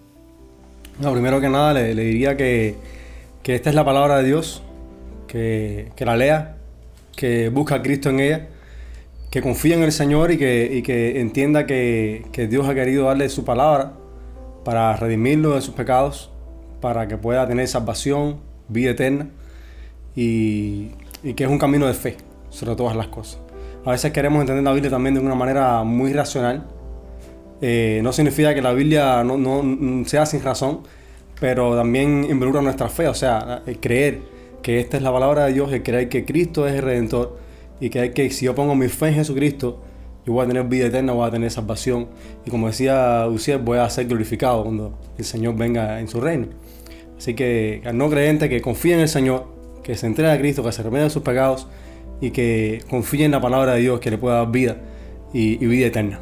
No, 0.99 1.11
primero 1.11 1.41
que 1.41 1.49
nada 1.49 1.73
le, 1.73 1.93
diría 1.95 2.37
que, 2.37 2.75
esta 3.43 3.69
es 3.69 3.75
la 3.75 3.83
palabra 3.83 4.17
de 4.17 4.23
Dios, 4.25 4.63
que, 5.27 5.91
la 5.99 6.15
lea, 6.15 6.57
que 7.15 7.49
busca 7.49 7.75
a 7.75 7.81
Cristo 7.81 8.09
en 8.09 8.19
ella, 8.19 8.47
que 9.31 9.41
confíe 9.41 9.73
en 9.73 9.83
el 9.83 9.91
Señor 9.91 10.31
y 10.31 10.37
que, 10.37 11.19
entienda 11.19 11.65
que, 11.65 12.25
que 12.31 12.47
Dios 12.47 12.67
ha 12.67 12.75
querido 12.75 13.05
darle 13.05 13.27
su 13.29 13.43
palabra 13.43 13.93
para 14.63 14.95
redimirlo 14.95 15.55
de 15.55 15.61
sus 15.61 15.73
pecados, 15.73 16.31
para 16.81 17.07
que 17.07 17.17
pueda 17.17 17.47
tener 17.47 17.67
salvación, 17.67 18.39
vida 18.67 18.91
eterna 18.91 19.29
y, 20.15 20.91
y 21.23 21.33
que 21.35 21.43
es 21.43 21.49
un 21.49 21.59
camino 21.59 21.87
de 21.87 21.93
fe 21.93 22.17
sobre 22.49 22.75
todas 22.75 22.95
las 22.95 23.07
cosas. 23.07 23.44
A 23.85 23.91
veces 23.91 24.11
queremos 24.11 24.41
entender 24.41 24.63
la 24.63 24.73
Biblia 24.73 24.89
también 24.89 25.13
de 25.13 25.21
una 25.21 25.35
manera 25.35 25.83
muy 25.83 26.11
racional, 26.11 26.65
eh, 27.61 27.99
no 28.03 28.11
significa 28.11 28.53
que 28.53 28.61
la 28.61 28.73
Biblia 28.73 29.23
no, 29.23 29.37
mm, 29.37 30.05
sea 30.05 30.25
sin 30.25 30.41
razón, 30.41 30.81
pero 31.39 31.75
también 31.75 32.25
involucra 32.29 32.61
nuestra 32.61 32.89
fe, 32.89 33.07
o 33.07 33.13
sea, 33.13 33.63
creer 33.79 34.19
que 34.61 34.79
esta 34.79 34.97
es 34.97 35.03
la 35.03 35.11
palabra 35.11 35.45
de 35.45 35.53
Dios, 35.53 35.71
el 35.71 35.83
creer 35.83 36.09
que 36.09 36.25
Cristo 36.25 36.67
es 36.67 36.73
el 36.73 36.81
Redentor 36.81 37.37
y 37.79 37.89
creer 37.89 38.13
que 38.13 38.29
si 38.31 38.45
yo 38.45 38.55
pongo 38.55 38.75
mi 38.75 38.87
fe 38.87 39.09
en 39.09 39.15
Jesucristo, 39.15 39.81
yo 40.25 40.33
voy 40.33 40.45
a 40.45 40.47
tener 40.47 40.63
vida 40.63 40.87
eterna, 40.87 41.13
voy 41.13 41.27
a 41.27 41.31
tener 41.31 41.51
salvación. 41.51 42.07
Y 42.45 42.49
como 42.49 42.67
decía 42.67 43.27
Uciel, 43.27 43.59
voy 43.59 43.77
a 43.77 43.87
ser 43.91 44.07
glorificado 44.07 44.63
cuando 44.63 44.97
el 45.17 45.23
Señor 45.23 45.55
venga 45.55 45.99
en 45.99 46.07
su 46.07 46.19
reino. 46.19 46.47
Así 47.17 47.35
que 47.35 47.83
no 47.93 48.09
creyente 48.09 48.49
que 48.49 48.59
confíe 48.61 48.95
en 48.95 49.01
el 49.01 49.07
Señor, 49.07 49.45
que 49.83 49.95
se 49.95 50.07
entregue 50.07 50.31
a 50.31 50.39
Cristo, 50.39 50.63
que 50.63 50.71
se 50.71 50.81
remeda 50.81 51.03
de 51.03 51.09
sus 51.11 51.21
pecados 51.21 51.67
y 52.21 52.31
que 52.31 52.81
confíe 52.89 53.25
en 53.25 53.31
la 53.31 53.41
palabra 53.41 53.73
de 53.73 53.81
Dios 53.81 53.99
que 53.99 54.11
le 54.11 54.17
pueda 54.17 54.37
dar 54.37 54.51
vida 54.51 54.77
y- 55.33 55.63
y 55.63 55.67
vida 55.67 55.87
eterna. 55.87 56.19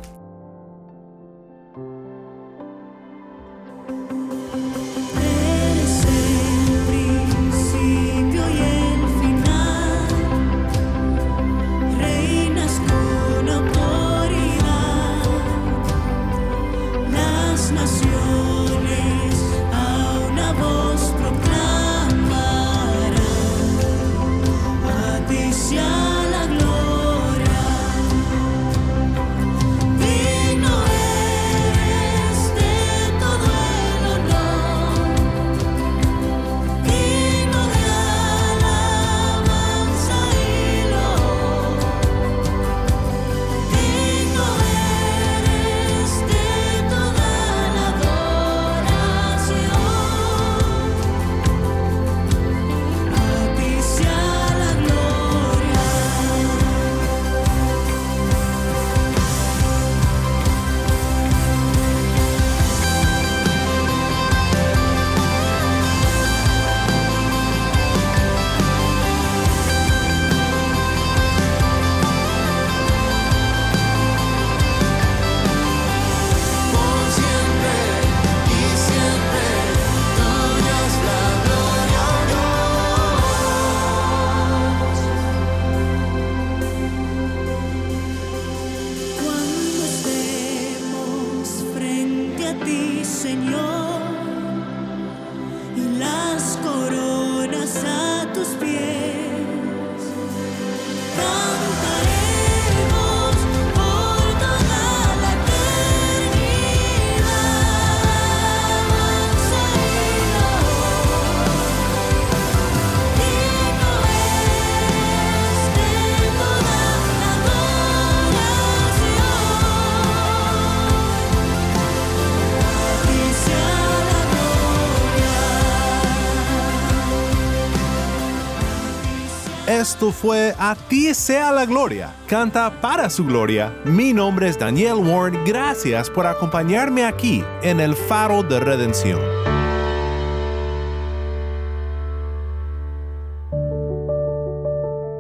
Esto 129.84 130.14
fue 130.14 130.56
A 130.58 130.76
ti 130.88 131.14
sea 131.14 131.52
la 131.52 131.66
gloria. 131.66 132.16
Canta 132.26 132.80
para 132.80 133.10
su 133.10 133.26
gloria. 133.26 133.70
Mi 133.84 134.14
nombre 134.14 134.48
es 134.48 134.58
Daniel 134.58 134.94
Warren. 134.94 135.44
Gracias 135.44 136.10
por 136.10 136.26
acompañarme 136.26 137.04
aquí 137.04 137.44
en 137.64 137.82
el 137.82 137.94
faro 137.94 138.44
de 138.44 138.62
redención. 138.62 139.20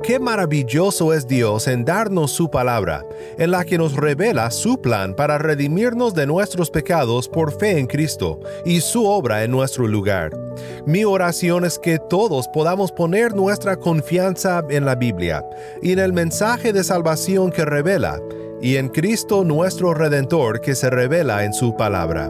Qué 0.03 0.19
maravilloso 0.19 1.13
es 1.13 1.27
Dios 1.27 1.65
en 1.69 1.85
darnos 1.85 2.31
su 2.31 2.51
palabra, 2.51 3.05
en 3.37 3.51
la 3.51 3.63
que 3.63 3.77
nos 3.77 3.95
revela 3.95 4.51
su 4.51 4.81
plan 4.81 5.15
para 5.15 5.37
redimirnos 5.37 6.13
de 6.13 6.27
nuestros 6.27 6.69
pecados 6.69 7.29
por 7.29 7.57
fe 7.57 7.79
en 7.79 7.87
Cristo 7.87 8.41
y 8.65 8.81
su 8.81 9.05
obra 9.05 9.45
en 9.45 9.51
nuestro 9.51 9.87
lugar. 9.87 10.31
Mi 10.85 11.05
oración 11.05 11.63
es 11.63 11.79
que 11.79 11.99
todos 11.99 12.49
podamos 12.49 12.91
poner 12.91 13.33
nuestra 13.33 13.77
confianza 13.77 14.61
en 14.69 14.83
la 14.83 14.95
Biblia 14.95 15.45
y 15.81 15.93
en 15.93 15.99
el 15.99 16.11
mensaje 16.11 16.73
de 16.73 16.83
salvación 16.83 17.49
que 17.49 17.63
revela, 17.63 18.19
y 18.61 18.75
en 18.75 18.89
Cristo 18.89 19.45
nuestro 19.45 19.93
Redentor 19.93 20.59
que 20.59 20.75
se 20.75 20.89
revela 20.89 21.45
en 21.45 21.53
su 21.53 21.77
palabra. 21.77 22.29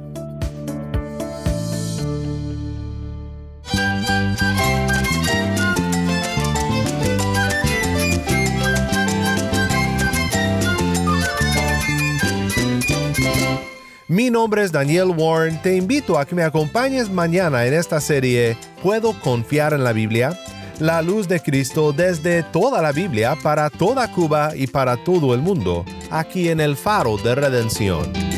Mi 14.21 14.29
nombre 14.29 14.61
es 14.61 14.71
Daniel 14.71 15.15
Warren, 15.17 15.59
te 15.63 15.75
invito 15.75 16.19
a 16.19 16.25
que 16.27 16.35
me 16.35 16.43
acompañes 16.43 17.09
mañana 17.09 17.65
en 17.65 17.73
esta 17.73 17.99
serie 17.99 18.55
¿Puedo 18.83 19.19
confiar 19.19 19.73
en 19.73 19.83
la 19.83 19.93
Biblia? 19.93 20.37
La 20.77 21.01
luz 21.01 21.27
de 21.27 21.39
Cristo 21.39 21.91
desde 21.91 22.43
toda 22.43 22.83
la 22.83 22.91
Biblia 22.91 23.35
para 23.41 23.71
toda 23.71 24.11
Cuba 24.11 24.51
y 24.55 24.67
para 24.67 24.95
todo 25.03 25.33
el 25.33 25.41
mundo, 25.41 25.85
aquí 26.11 26.49
en 26.49 26.59
el 26.59 26.77
faro 26.77 27.17
de 27.17 27.33
redención. 27.33 28.30